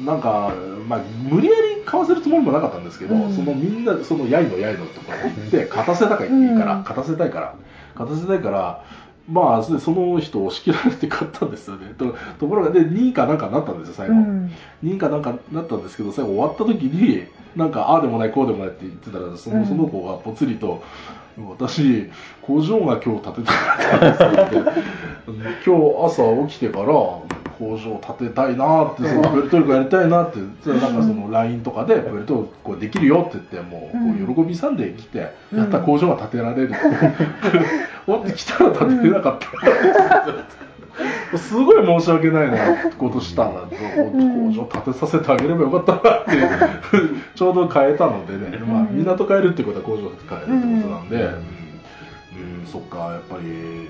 [0.05, 0.53] なんか、
[0.87, 3.33] まあ、無理やり買わせるつもりもなかったんですけど、うん。
[3.33, 6.79] そのみんなそのやいのやいのところに行って勝たせたかいっていいから、うん。
[6.81, 7.55] 勝たせたいから
[7.95, 8.83] 勝たせたいから
[9.29, 11.93] まあその人を押し切られて勝ったんですよね。
[11.97, 14.51] とところがで2位かなんかになったんですよ最後、うん。
[14.83, 17.25] 2位かなんかになったんですけど最後終わった時に
[17.55, 19.65] なんかああでもないこうでもないって言ってたらその,、うん。
[19.65, 20.81] その子がぽつりと
[21.37, 22.09] 私
[22.41, 26.85] 工場が今日建てたかてうん今日朝起きてから
[27.57, 30.39] 工場建てたいなってそのプエルトリコやりたいなって。
[30.39, 35.59] なんかその LINE とかでプエルトリコできるよって言ってもうこう喜びさんで来てうん。
[35.59, 36.69] やったら工場が建てられる。
[36.69, 36.77] って
[38.05, 39.47] 終わってきたら建てれなかった。
[41.37, 46.31] すごい申し訳ないなことしたな、工場建てさせてあげればよかったなって、
[47.35, 51.29] ちょうど変えたのでね、まあ、うん港変えるってことは工場変えるってことなんで、
[52.37, 53.89] うんうん、うんそっか、やっぱり、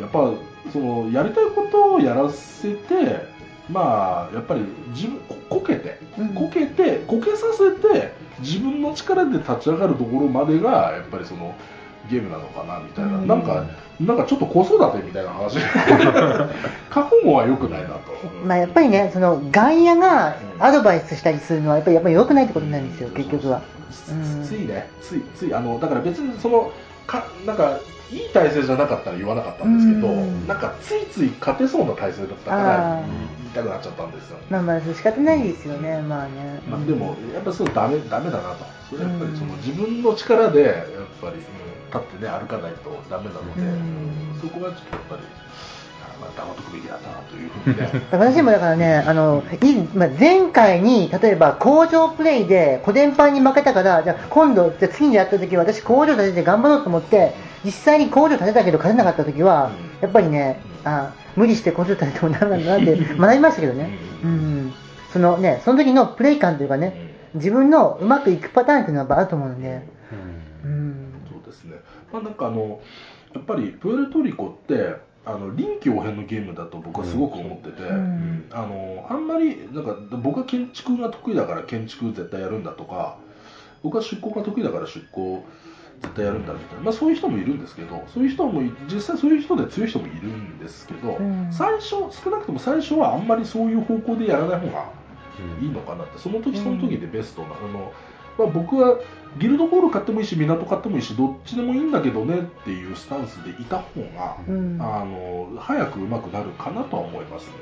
[0.00, 0.32] やっぱ
[0.72, 3.28] そのやりたいことをやらせて、
[3.70, 6.28] まあ、やっぱり自分ここけて、うん。
[6.34, 11.54] こけて、こけさせて、自分の力で立ち上がるところまでが、やっぱりその、
[12.10, 13.26] ゲームなのかなみたいな、うん。
[13.26, 13.64] なんか、
[14.00, 15.58] なんかちょっと子育てみたいな話、
[16.90, 18.00] 過保護は良くないなと。
[18.44, 23.58] まあやっぱりね、その外野がアドバイスしたりするのはやっぱりやっぱり良くないってことなんですよ、結局は。
[23.58, 26.72] うついね、つい、つい、あの、だから別にその、
[27.06, 27.78] か、なんか、
[28.12, 34.38] いい体勢じゃなかったら言わなかったんですけど、うんなんかついつい勝てそうな体勢だったかあらー言いたくなっちゃったんですよ。
[34.50, 36.60] まあまあ仕方ないですよね、まあね。
[36.68, 38.64] まあ、でも、やっぱそうダメ、ダメだなと。
[38.90, 40.74] それはやっぱりそのうん自分の力で、やっ
[41.20, 41.42] ぱり、うん
[41.90, 45.49] 立ってね、歩かないとダメなので、うんそこはちょっとやっぱり、あ
[46.20, 48.06] まあ、黙っとくべきだったなというふうにね。
[48.12, 57.32] 私もだからね、あの、いまあ、前回に、例えば工場プレイでコデンパンに負けたから、じゃあ今度、じゃあ次にやった時は私工場建てて頑張ろうと思って、
[57.64, 63.90] 実際に工場建てたけど勝てなかった時は、うんやっぱりね、あ無理して工場建ててもダメなんだなって学びましたけどね。
[64.24, 64.72] うん。
[65.12, 66.94] そのね、その時のプレイ感というかね、
[67.34, 69.82] 自分のうまくいくパターンっていうのはあると思うので、
[70.64, 71.12] うん。
[71.30, 71.76] そうですね。
[72.12, 72.80] まあなんかあの、
[73.34, 77.96] やっぱりプエルトリコって、あの臨機応変のゲームだと僕はすごく思ってて、うん。
[77.96, 78.46] うん。
[78.50, 83.18] あのあんまりなんか僕は建築が得意だから建築絶対やるんだとか
[83.82, 85.44] 僕は出向が得意だから出向
[86.00, 91.52] 絶対やるんだみたいな、まあ、そういう人もいるんですけどそういう人もい実際そういう人で強い人もいるんですけど、うん。
[91.52, 94.88] 最初少なくとも最初はあんまりそういう方向でやらない方が
[95.60, 97.92] いいのかなってその時その時でベストな、あの
[98.40, 98.98] まあ、僕は
[99.38, 104.78] ギルドホール買ってもいいし港買ってもいいしどっちでもいいんだけどねっていうスタンスでいた方が、うん。
[104.78, 107.52] はあの早く上手くなるかなとは思いますね。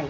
[0.00, 0.06] い。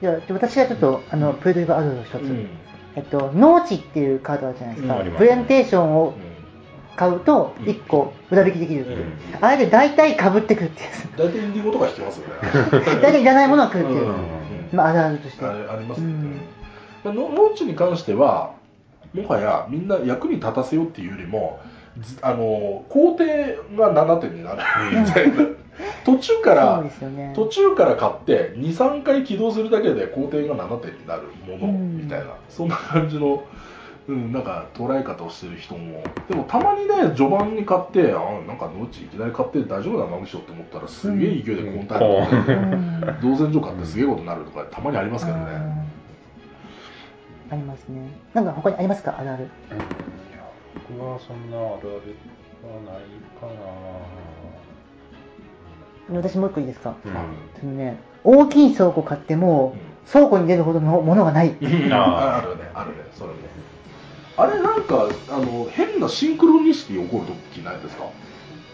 [0.00, 2.14] じゃあ、私はちょっと、あの、プレイトリコあるの一つ。
[2.14, 2.48] うん。
[2.94, 4.98] えっと、農地っていうカードあるじゃないですか。
[5.00, 6.14] うんプレゼンテーションを
[6.96, 9.44] 買うと1個裏引きできるっていう、うん。
[9.44, 10.88] あれで大体かぶってくるっていう。
[11.16, 12.34] 大体インディゴとか引きますよね。
[13.02, 14.14] 大体いらないものは来るっていう、うん。
[14.72, 15.44] まあ、あるあるとして。
[15.44, 16.14] ありますよね、
[17.10, 18.54] ノノーチに関しては
[19.14, 21.60] もはやみんな役に立たせようっていうよりも
[22.00, 23.24] ずあの工程
[23.76, 24.62] が7点になる
[25.00, 25.46] みたいな。
[26.04, 27.32] 途中からね。
[27.34, 31.96] 途中から買って23回起動するだけで工程が7点になるものうん。
[31.98, 33.42] みたいな、そんな感じの、
[34.06, 36.02] うん、なんか捉え方をしてる人も。
[36.28, 43.18] でもたまにね序盤に買ってあなんかノーチいきなり買って大丈夫なのでしょって思ったらすげえ勢いでコーンタイムうん取ってうん。
[43.22, 45.81] 同然所買ってすげえことになるとかたまにありますけどね、うん
[47.52, 48.08] ありますね。
[48.34, 49.14] なんか他にありますか？
[49.18, 49.44] あるある。
[49.44, 49.52] いや
[50.88, 52.16] 僕はそんなあるある
[52.64, 53.02] はない
[53.38, 53.46] か
[56.10, 56.90] 私もう一個いいですか？
[57.04, 57.60] な、うん。
[57.60, 59.76] そのね大きい倉庫買っても、
[60.10, 61.50] 倉庫に出るほどのものがない。
[61.50, 61.52] う
[61.88, 61.92] ん。
[61.92, 62.38] あー。
[62.38, 62.70] あるね。
[62.74, 63.04] あるね。
[63.14, 63.36] それね。
[64.36, 68.04] あれなんかあの変なシンクロニシティ起こる時ないですか？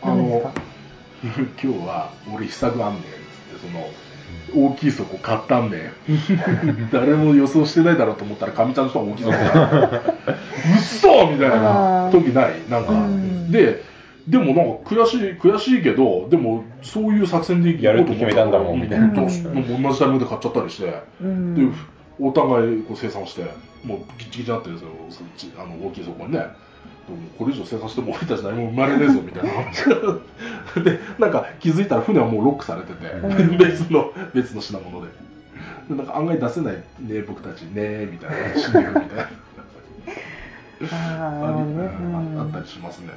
[0.03, 0.53] あの何ですか？
[1.63, 3.81] 今日は俺秘策あんねんっつってその
[4.55, 9.99] 大きい倉庫買ったんねん誰も予想してないだろうと思ったらかみちゃんの人が大きい倉庫買った。
[9.99, 12.55] うっそみたいな時ない？
[12.71, 12.93] なんか。
[12.93, 13.51] うん。
[13.53, 13.83] で
[14.27, 14.55] でもなん
[14.85, 19.13] か悔しい悔しいけどでもそういう作戦でやるって決めたんだもんみたいな。
[19.13, 21.03] うどうしもう同じタイミングで買っちゃったりして。
[21.21, 21.55] うん。
[21.55, 21.77] で
[22.21, 23.43] お互いこう生産して
[23.85, 26.47] もうギッチギチになってるんですよそっちあの大きいそこにね
[27.39, 29.51] これ以上生産しても俺たち何も生まれねえぞみたいな。
[30.83, 33.59] でなんか気づいたら船はもうロックされてて、うん。
[33.59, 35.13] 別の別の品物で。
[35.89, 38.61] でなんか案外出せないね僕たちねみたいな。
[38.61, 39.29] 死んでるみたいな
[40.93, 42.39] ああねうん。
[42.39, 43.09] ああったりしますね、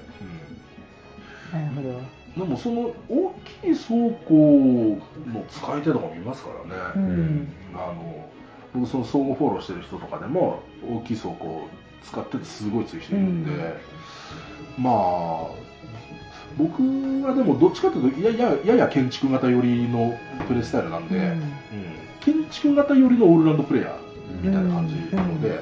[1.51, 1.89] なるほど。
[1.89, 7.47] うん、でもその大きい倉庫の使い手とかもいますからね、うん。
[7.75, 8.29] あの
[8.73, 11.67] 僕その相互フォローしてる人とかでも大きい倉庫を
[12.03, 13.51] 使っててすごい強い人いるんで、
[14.77, 15.47] まあ
[16.57, 16.81] 僕
[17.23, 21.23] はでもどっちかというとやややや建築型寄りのプレースタイルなんで、うん。
[21.23, 21.37] うん。
[22.19, 23.95] 建築型寄りのオールラウンドプレイヤー
[24.41, 25.57] みたいな感じなので、うん。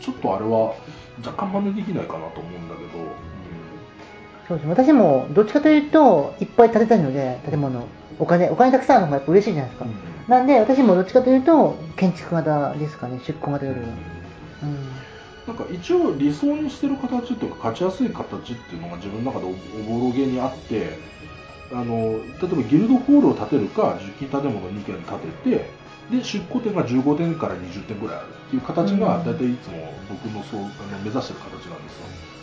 [0.00, 0.74] ちょっとあれは
[1.24, 2.90] 若干真似できないかなと思うんだけど、
[4.48, 7.86] そうです私もどっちかというといっぱい建てたいので建物。
[8.18, 9.94] お金お金たくさんあるのがやっぱ嬉しいじゃないですか、うん。
[10.28, 13.18] なんで私もどっちかというと建築型ですかね。
[13.26, 14.93] 出向型よりは、うん
[15.46, 20.96] なんか一応理想にしてる形というか勝ちやすい形っていうのが自分の中でおおぼろげにあって
[21.72, 25.70] あの例えばギルドホールを建てるか10金建物2軒建てて
[26.10, 29.24] で出庫点が15点から20点ぐらいあるっていう形がうん。
[29.24, 32.06] 大体いつも僕のそうあの目指してる形なんですよ。
[32.06, 32.33] で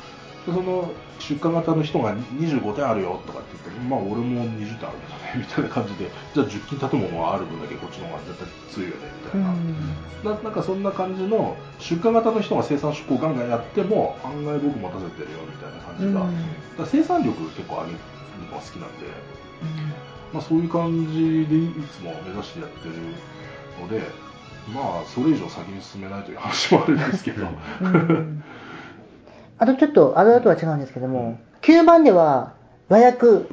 [0.46, 16.78] その出荷型の人が25点あるよとかって言ってまあ俺も20点あるけどねみたいな感じでじゃあ10金建物がある分だけこっちの方が絶対強いよねみたいな、ななんかそんな感じの出荷型の人が生産出向ガンガンやっても案外僕待たせてるよみたいな感じが、うん。
[16.78, 17.98] だ生産力結構上げる
[18.50, 19.06] のが好きなんで、
[20.34, 22.96] まあ、そういう感じでいつも目指してやってる
[23.80, 24.02] ので
[24.74, 27.46] まあそれ以上先に進めないという話もあるんですけど。
[27.82, 28.44] うん
[29.62, 32.54] あとちょっとあるあるとは違うんですけども9番では
[32.90, 33.46] 和訳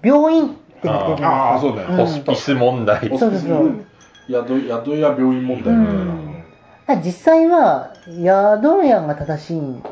[0.00, 1.96] 病院ってなってるじゃないですかああそうね、うん。
[1.96, 3.08] ホスピス問題。
[3.08, 3.84] そうそうそう。
[4.28, 7.02] 宿宿屋病院問題みたいな、うん。
[7.02, 9.82] 実際は宿屋が正しいん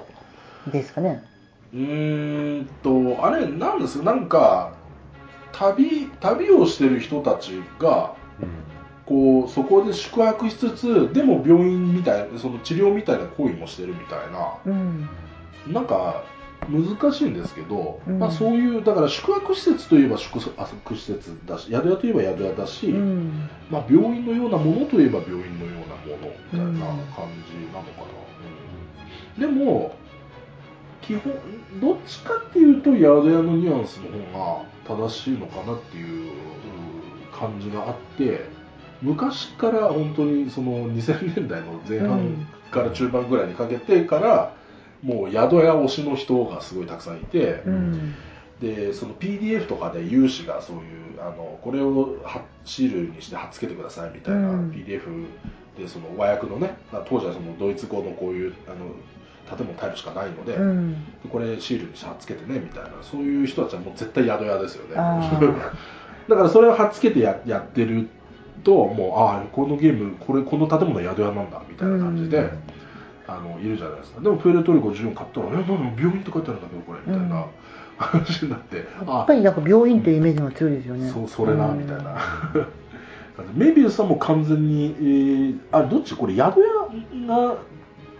[0.70, 1.24] ですかね。
[1.72, 4.74] うーんとあれなんですなんか
[5.50, 8.14] 旅旅をしてる人たちが
[9.06, 14.54] こうそこで宿泊しつつでも病院みたいなその治療みたいな行為もしてるみたいな。
[14.64, 15.08] うん
[15.68, 16.24] なんか
[16.68, 18.18] 難しいんですけど、うん。
[18.18, 23.48] まあ、そういうだから宿泊施設といえば宿泊施設だし宿屋といえば宿屋だし、うん。
[23.70, 28.02] まあ、病院のようなものといえば病院のようなものみたいな感じなのか
[29.36, 29.54] な、うん。
[29.54, 29.94] でも
[31.02, 31.32] 基本
[31.80, 36.34] どっちかっていうと宿屋のニュアンスの方が正しいのかなっていううん
[37.38, 38.46] 感じがあって
[39.02, 44.54] 昔から本当にその2000年代の前半から中盤ぐらいにかけてから、
[45.04, 48.14] もう宿屋推しの人がすごいたくさんいて、うん。
[48.60, 50.80] でその PDF とかで有志がそうい
[51.16, 54.70] うあのこれをはシールにして貼っつけてくださいみたいな、うん。
[54.70, 55.26] PDF
[55.78, 56.76] でその和訳のね
[57.06, 60.96] 当時はそのドイツ語のこういうあの建物タイプしかないので、うん。
[61.30, 65.20] これシールに貼っつけてねみたいなそういう人たちはもう絶対宿屋ですよねあ
[66.28, 68.08] だからそれを貼っつけてややってる
[68.62, 72.48] ともうああこのゲームこれこの建物は宿屋なんだみたいな感じで、うん
[73.26, 74.20] あのいるじゃないですか。
[74.20, 77.46] でもプエルトリコ14買ったら「えなんだ病院って書いてあるんだけどこれ」みたいな
[77.96, 81.08] 話になって、やっあぱりなんか病院というイメージが強いですよね。
[81.10, 81.78] そうそれなうん。
[81.78, 82.16] みたいな。
[83.54, 86.14] メビウスはもう完全に、えーあどっち？
[86.14, 87.56] これ宿屋が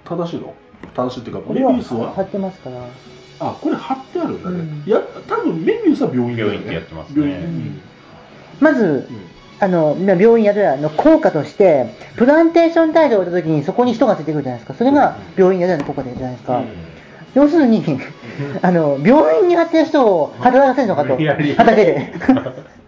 [0.04, 0.54] 正しいの？
[0.94, 2.12] 正しいっていうかこれはメビウスは？
[2.14, 2.76] 貼ってますから。
[3.40, 4.82] あこれ貼ってあるんだね、うん。
[4.86, 6.54] いや多分メビウスは病院だよね。
[6.54, 7.20] 病院ってやってますね。
[7.28, 7.46] 病院。
[7.46, 7.80] うん。
[8.60, 9.08] まず、
[9.60, 11.86] あの、病院やるやの効果として、
[12.16, 14.74] プランテーションタイルを置いた時にそこに人がついてくるじゃないですか。
[14.74, 16.62] それが病院やるやの効果じゃないですか。
[17.34, 17.82] 要するに、
[18.62, 21.16] あの、病院に貼ってる人を働かせるのかと。
[21.56, 22.12] 畑で。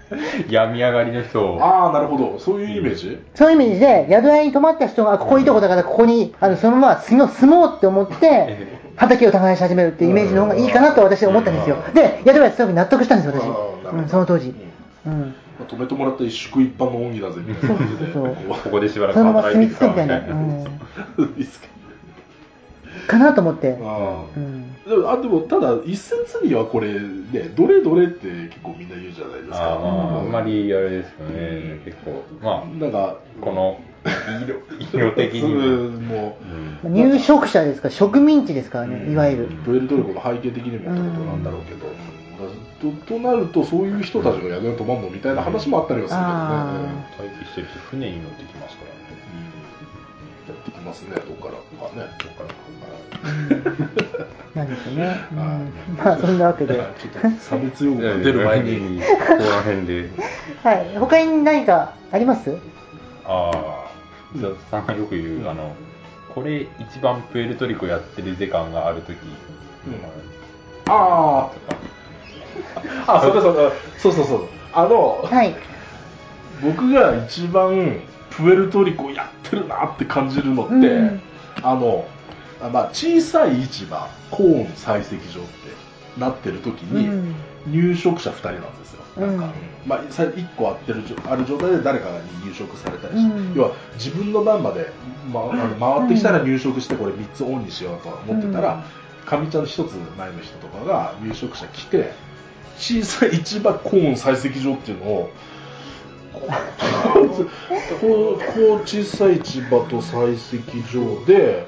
[0.49, 8.57] 病み上がりの人をああなるほどそういうイメージ、そういう意味で、宿屋に泊まった人が、ここいいとこだから、ここに、あの、そのまま住もう住もうって思って、
[8.95, 11.77] 畑を耕し始めるっていうイメージの方がいいかなと私は思ったんですよ。
[11.93, 13.45] で、宿屋すごく納得したんですよ、私。
[13.45, 14.55] どうん、その当時。
[15.07, 15.35] うんうん。
[15.59, 18.13] まあ止めてもらった一宿一般の恩義だぜみたいな感じで。
[18.13, 19.89] こここでしばらく働いていくか。
[19.91, 20.21] たいな。
[20.21, 20.27] か。
[23.07, 23.79] かなと思って。
[23.81, 24.75] あーうん。
[24.85, 29.75] でもあでもただ一説にはこれねどれどれって結構みんな言うじゃないですか。
[29.75, 31.81] あーまああんまりあれですよね。
[31.85, 33.81] 結構まあなんかこの
[34.45, 34.61] 色
[34.93, 36.39] 色的に うんも、も
[36.85, 36.93] うん。
[36.93, 37.89] 入植者ですか。
[37.89, 39.45] ら、植民地ですからね、いわゆる。
[39.47, 46.73] うプエルトリコの背景的にもってことなんだろうけど、うんととなるとそういう人たちが宿に泊まるのみたいな話もあったりはするけどね、あ
[47.23, 48.97] 待機してる人船に乗ってきますからね
[50.49, 50.55] うん。
[50.55, 52.55] やってきますねどっからとかねそこから。
[54.55, 55.17] なんですよね。
[55.33, 55.39] うん。
[55.39, 55.61] はい
[55.97, 56.75] まあ、そんなわけで。
[56.75, 59.01] ちょっと差別用語が出る前に。
[59.01, 60.11] ここら辺で
[60.63, 60.97] はい。
[60.99, 62.57] 他に何かあります？
[63.25, 63.87] ああ
[64.71, 65.75] さんがよく言うあの
[66.33, 69.17] これ一番プエルトリコやってる時間がある時、
[70.87, 71.75] ああ
[73.07, 74.49] あそれそれそうそうそう。
[74.73, 75.55] あのはい。
[76.63, 78.01] 僕が一番
[78.31, 81.21] プエルトリコやってるなって感じるのって、うん。
[81.63, 82.07] あの
[82.63, 87.35] あまあ、小さい市場コーン採石場ってなってる時に、うん。
[87.67, 89.51] 入植者2人なんですよ、なんかうん。
[89.87, 92.07] まあ、さ1個あってるある状態で誰か
[92.45, 93.55] に入植されたりして、うん。
[93.55, 94.91] 要は自分の番まで、
[95.33, 98.85] まあ、あの回ってきたら入植してこれ3つオンにしようと思ってたら、
[99.27, 102.13] かみちゃんの1つ前の人とかが入植者来て
[102.79, 105.31] 小さい市場コーン採石場っていうのを
[108.01, 110.59] こう小さい市場と採石
[110.97, 111.67] 場で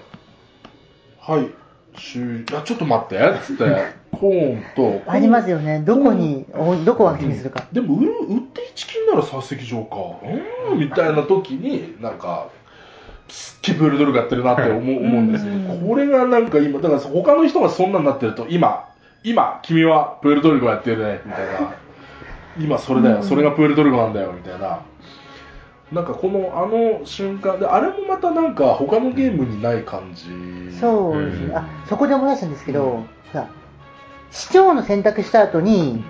[1.20, 1.50] はい
[1.98, 3.64] 終いやちょっと待ってっつって
[4.12, 5.80] コーンとありますよね。
[5.80, 7.66] どこに、おどこを空きにするか。
[7.72, 12.48] でも売る売って一金なら採石場かうーんみたいな時になんか
[13.28, 18.88] すっげえプールドルがやってるなって思う思うんですようんこれがなんか今だから他の人がそんなになってると今
[19.24, 21.74] 今君はプエルトリコやってるねみたいな。
[22.58, 23.22] 今それだよ。
[23.22, 24.80] それがプエルトリコなんだよみたいな。
[25.92, 30.24] なんかこのあの瞬間であれもまたなんか他のゲームにない感じ。
[30.78, 31.46] そうですね。
[31.46, 31.56] うん。
[31.56, 33.06] あ、そこで思い出したんですけど、うん。
[34.30, 36.04] 市長の選択した後に、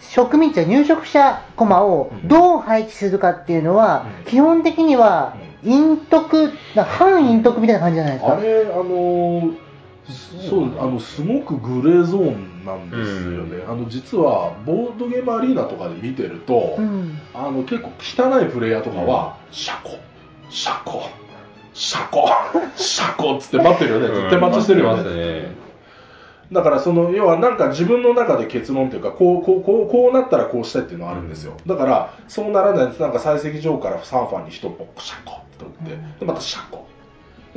[0.00, 4.24] 植民地や入植者コマをどう配置するかっていうのは、うん。
[4.30, 5.34] 基本的には、
[5.64, 8.36] 陰徳、な反陰徳みたいな感じじゃないですか。
[8.36, 9.65] あれ、あのー
[10.48, 10.80] そう。
[10.80, 17.18] あのすごくグレーゾーンなんですよね、あの実はボードゲームアリーナとかで見てると、うん。
[17.34, 19.98] あの結構汚いプレイヤーとかは、シャコ、
[20.50, 21.02] シャコ、
[21.74, 22.28] シャコ、
[22.76, 23.36] シャコ。
[23.36, 25.02] っつって待ってるよね、絶対待ちしてるよね。
[25.02, 25.66] 待ってますね。
[26.52, 31.56] だからその要はなんか自分の中で結論というかこうこうこうこうなったらこうしたいっていうのがあるんですよ。
[31.66, 36.76] だからそうならないとなんか採石場からサーファーに人ポッシャコって打ってでまたシャコ。
[36.76, 36.95] で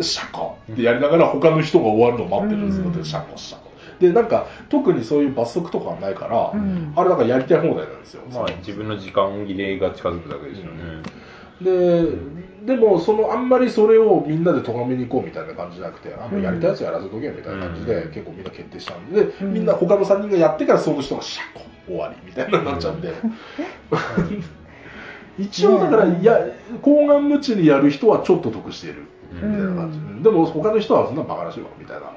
[0.04, 2.94] シャコってやりながら他の人が終わるのを待ってるんですよ、うん。
[2.94, 3.70] でシャコシャコ
[4.00, 6.94] でなんか特にそういう罰則とかはないから、うん。
[6.96, 11.04] あれだからやりたい放題なんですよ、まあ自分の時間切れが近づくだけですよね、
[11.62, 12.06] で
[12.66, 16.44] でもそのあんまりそれをみんなで咎めに行こうみたいな感じじゃなくてあのうん。
[16.44, 18.12] やりたいやつやらせとけみたいな感じで、うん。
[18.12, 19.54] 結構みんな決定しちゃうんで、うん。
[19.54, 23.12] みんな他の3人がやってからその人がシャコ終わりみたいなになっちゃうんで、
[25.40, 26.40] 一応だから、ねいや
[26.82, 32.12] 高顔無知にやる人はちょっと得しているみたいな感じ、うんでも他の人はそんなバカらしいわみたいな、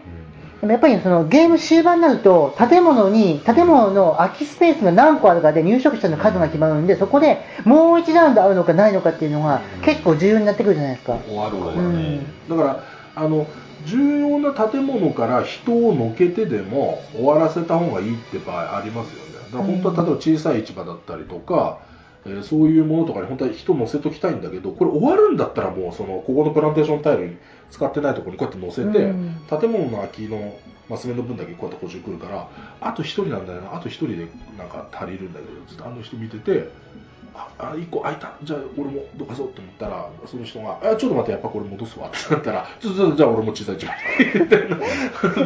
[0.62, 11.18] でもやっぱりそのゲーム終盤になると、建物に、建物の空きスペースが何個あるかで入植者の数が決まるんで、そこでもう一ラウンドあるのかないのかっていうのが結構重要になってくるじゃないですか。
[11.26, 12.18] 終わるわうん。
[12.18, 12.84] ね、だから
[13.14, 13.46] あの
[13.86, 19.32] 重要な建物から人をのけてでも終わらせた方がいいって場合ありますよね。
[19.52, 21.78] だから本当は例えば小さい市場だったりとか、
[22.24, 27.36] えーそういうものとかに本当は人乗せときたいんだけどこれ終わるんだったらもうそのここのプランテーションタイルに
[27.70, 29.40] 使ってないところにこうやって乗せて、うん。
[29.48, 30.56] 建物の空きの
[30.88, 32.48] マス目の分だけこうやって補充来るから
[32.80, 33.74] あと1人なんだよな。
[33.74, 34.28] あと1人で
[34.58, 36.68] なんか足りるんだけどずっとあの人見てて
[37.58, 38.32] ああ1個空いた。
[38.42, 43.96] じゃあ俺もどかそうって思ったらその人が「あちょっと待ってやっぱこれ戻すわ」ってなったら「ちょっとじゃあ俺も小さい一枚」
[44.42, 44.76] みたいな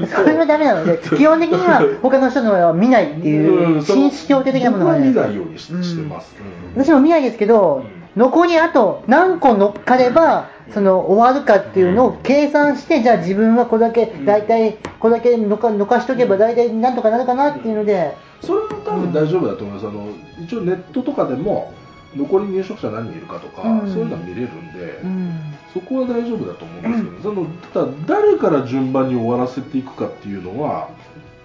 [0.07, 6.35] それはダメなので、基本的には他の人のは見ないっていう、紳士協定的なものは見ないようにし,、てます、
[6.75, 6.83] うん。
[6.83, 7.85] 私も見ないですけど、
[8.17, 20.09] 残りあと何個乗っかれば、その終わるかっていうのを計算して、じゃあ自分はこれだけ、大体、これだけのかのかしとけば大体なんとかなるかなっていうので、それは多分大丈夫だと思います、あの
[20.43, 21.73] 一応ネットとかでも
[22.17, 23.93] 残り入植者何人いるかとか、うん。
[23.93, 30.89] そういうのは見れるんで、うん、そこは大丈夫だと思うんですけど、そのただ誰から順番に終わらせていくかっていうのは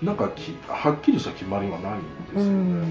[0.02, 2.86] なんかきはっきりした決まりはないんですよね、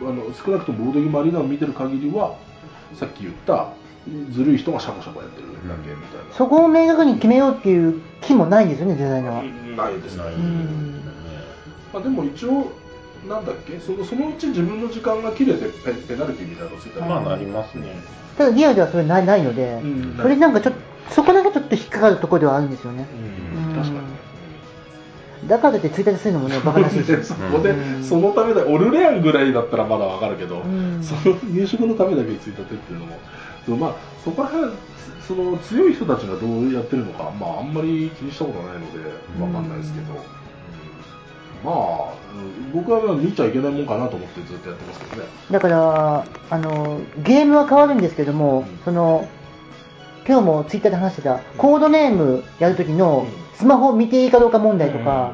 [0.00, 2.36] あの少なくともボードゲームアリーナを見てる限りは
[2.94, 3.72] さっき言った
[4.30, 9.90] ずるい人がシャコシャコやってるだけみたいな、そこを明確に決めようっていう気もないんですよね、デザイナーは。
[9.90, 11.00] ないですね、ん。
[11.92, 12.72] まあ、でも一応
[13.28, 13.78] なんだっけ？
[13.80, 17.94] そのそのうち自分の時間が切れてペペナルティみたいなのついたらまあなりますね。
[18.36, 20.16] ただリアルではそれないないので、うん。
[20.20, 23.06] それなんかちょっと、そこだけちょっと引っかかるところではあるんですよね。
[23.66, 23.74] うん。
[23.74, 23.92] 確か
[25.42, 27.00] に、だからって追加するのもね、 バカらし。
[27.00, 27.24] いし。
[27.24, 28.04] そこで、うん。
[28.04, 28.64] そのためだ。
[28.66, 31.02] オルレアンぐらいだったらまだわかるけど、うん。
[31.02, 33.18] その入植のためだけについたてっていうのも。
[33.64, 33.94] そのまあ
[34.24, 34.70] そこら辺
[35.26, 38.98] その強い人たちがどうやってるのか、まあ、あんまり気にしたことないので
[39.42, 40.35] わかんないですけど、うん
[41.64, 45.28] まあうん僕は見ちゃいけないもんかなと思ってずっとやってますけどね。
[45.50, 48.78] だから、あの、ゲームは変わるんですけども、うん。
[48.84, 49.26] その、
[50.28, 55.32] 今日もツイッターで話してた、コードネームやるときのうんスマホを見ていいかどうか問題とか、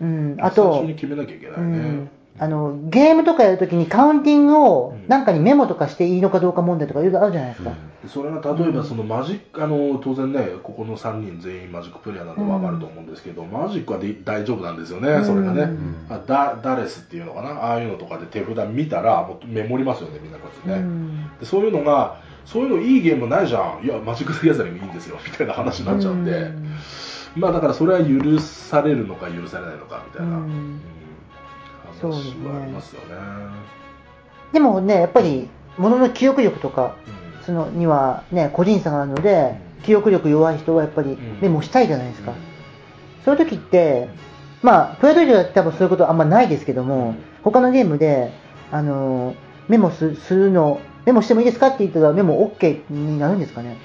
[0.00, 5.08] うん、あ最と初に、決めなきゃいけないうね、ん、あの、ゲームとかやるときにカウンティングをうん。
[5.08, 7.72] なんかにメモとかしていいのかどうか問題とかいろいろあるじゃないですか。
[8.08, 15.24] それが例えばそのマジック、あの当然ね、ここの3人全員マジックプレイヤーなんで分かると思うんですけど、マジックはで大丈夫なんですよね、うん。
[15.24, 16.06] それがね、うん。
[16.08, 21.38] あダダレスっていうのかな、ああいうのとかで手札見たら、もうメモりますよね、みんなこうやってね、うん。
[21.38, 25.18] でそういうのが、そういうのいいゲームないじゃん、いや、マジック・ザ・ギャザリングいいんですよ。
[25.24, 26.68] みたいな話になっちゃうんで、うん。
[27.36, 30.42] まあだからそれは許されるのか許されないのかみたいな、うん。
[30.44, 30.80] うん
[32.12, 32.48] そうですね。
[32.48, 33.06] 話はありますよね。
[34.52, 35.48] でもね、やっぱり、
[35.78, 37.44] ものの記憶力とか、うん。
[37.44, 39.84] そのにはね、個人差があるので、うん。
[39.84, 41.18] 記憶力弱い人はやっぱりん。
[41.40, 42.32] メモしたいじゃないですか。
[42.32, 42.36] うん。
[43.24, 44.08] そういう時って、
[44.62, 47.16] まあ、プライドリーは多分そういうことあんまないですけども、うん。
[47.42, 48.32] 他のゲームで、
[48.70, 49.34] あのー
[49.68, 53.78] メモすするの、メモしてもいいですかって言ったらメモ OK になるんですかね。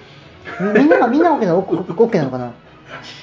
[0.60, 2.54] みみんなが、みんな OK なの？OK なのかな？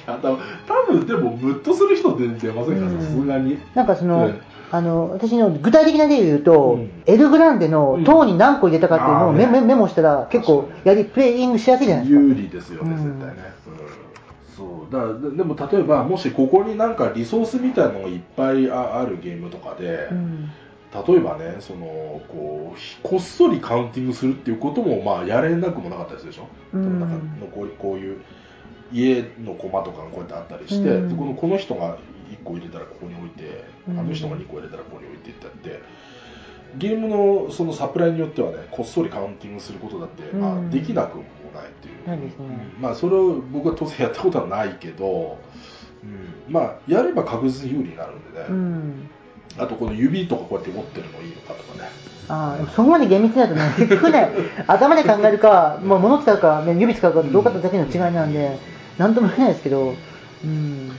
[0.07, 3.59] あ多分多分でもムッとする人出出ませんかうんさすがに。
[3.75, 4.41] なんかその、うん
[4.71, 7.03] あの、私の具体的な例を言うと、うん。
[7.07, 12.23] エルグランデの塔に何個入れたかっていうのをうんメ,、メメモしたら結構やり、プレイングしやすいじゃないですか。
[12.23, 14.93] 有利ですよね、うん絶対ね、うん、そう。
[15.23, 20.51] だででも例えばもしここになんかリソースみたいなのがいっぱいああるゲームとかで、うん。
[21.07, 27.01] 例えばねそのこうひこっそりカウンティングするっていうこともまあやれなくもなかったりするでしょ、うん。
[27.01, 27.17] なんか
[27.55, 28.21] こうこういう
[28.93, 31.17] 家のコマとかがこうやってあったりして、うん。
[31.17, 31.99] このこの人が
[32.31, 35.83] 1個入れたらここに置いて、うんあの人が2個入れたらここに置いてってやって。
[36.79, 42.33] ゲームのそのサプライによってはねこっそりカウンティングすることだって、まあ、うんできなくもないっていう、
[42.79, 45.39] まあ、それを僕は当然やったことはないけど、
[46.03, 49.11] うん、まあやれば確実に有利になるんでね、うん。
[49.59, 51.89] あとこの指とかこうやって持ってるのいいのかとかね。
[52.29, 54.31] ああ、そこまで厳密になるとね、結局ね、
[54.67, 58.59] 頭で考えるか、まあ、物使うか、ね、指使うかどうかだけの違いなんで、
[58.99, 59.95] なんとも言えないですけど、
[60.45, 60.91] うん、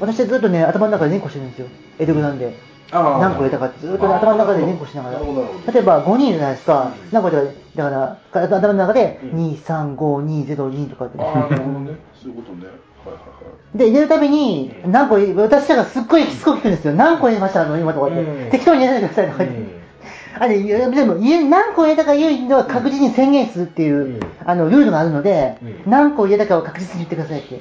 [0.00, 2.70] 私はずっとね、頭の中で連呼してるんですよ、エルグランで。
[2.92, 5.20] 何個入れたかってずっとね頭の中で連呼しながら。
[5.20, 6.92] 例えば5人じゃないですか。
[6.96, 9.30] うん、何個入れたか、だから、頭の中でうん。
[9.52, 11.22] 2、3、5、2、0、2とかって。
[11.22, 11.92] ああなるほどね。
[12.20, 12.66] そういうことね。
[12.66, 13.78] はいはいはい。
[13.78, 14.92] で、入れるたびに、うん。
[14.92, 16.94] 何個入れ、私らがすっごいしつこく聞くんですよ。
[16.94, 18.20] 何個入れましたあの、今とかって。
[18.20, 18.50] うん。
[18.50, 19.58] 適当に入れないでくださいとか言って。
[19.58, 19.80] うん。
[20.42, 24.20] あれ、でも、何個入れたか言うのは確実に宣言するっていう、うん。
[24.44, 25.90] あの、ルールがあるので、うん。
[25.90, 27.60] 何個入れたかを確実に言ってくださいって。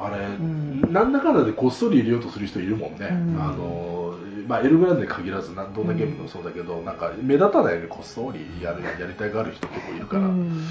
[0.00, 0.92] あれ、ん。
[0.92, 3.40] なんだかんだでこっそり入れようとする人いるもんね、うん。
[3.40, 4.14] あの
[4.48, 10.30] まあ、エルグランデに限らずなどんなゲームでもそうだけど、なんか目立たないようにこっそりやるやりたいがある人結構いるから、うん。
[10.30, 10.66] うん。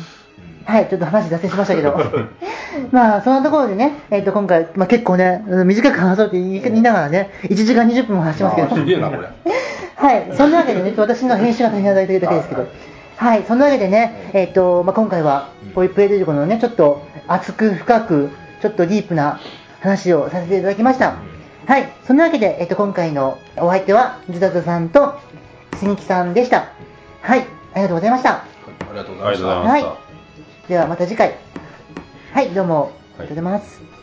[0.66, 1.98] はい、ちょっと話脱線しましたけど。
[2.92, 8.68] まあ、そんなところでね、えっ、と、今回、まあ結構ね、うん短く話そうって言いながらね、1時間20分も話してますけど。
[8.68, 9.28] あーすげえなこれ。
[9.96, 12.68] はい、そんなわけでね、私の編集が大変なだけですけど。
[13.18, 18.30] はい、そんなわけでね、えっ、と、まあ、今回はうん、こういうプレイデルコのね、ちょっと厚く深く、
[18.62, 19.40] ちょっとディープな
[19.82, 21.18] 話をさせていただきました。
[21.68, 25.20] はい、そんなわけで、えっ、と、今回のお相手は、ズダズさんと、
[25.80, 26.72] 新木さんでした。
[27.22, 27.42] はい、
[27.74, 28.32] ありがとうございました。
[28.32, 28.44] あ
[28.92, 30.10] りがとうございましたありがとうござい
[30.68, 31.36] ではまた次回。
[32.34, 33.99] はい、どうも、ありがとうございます。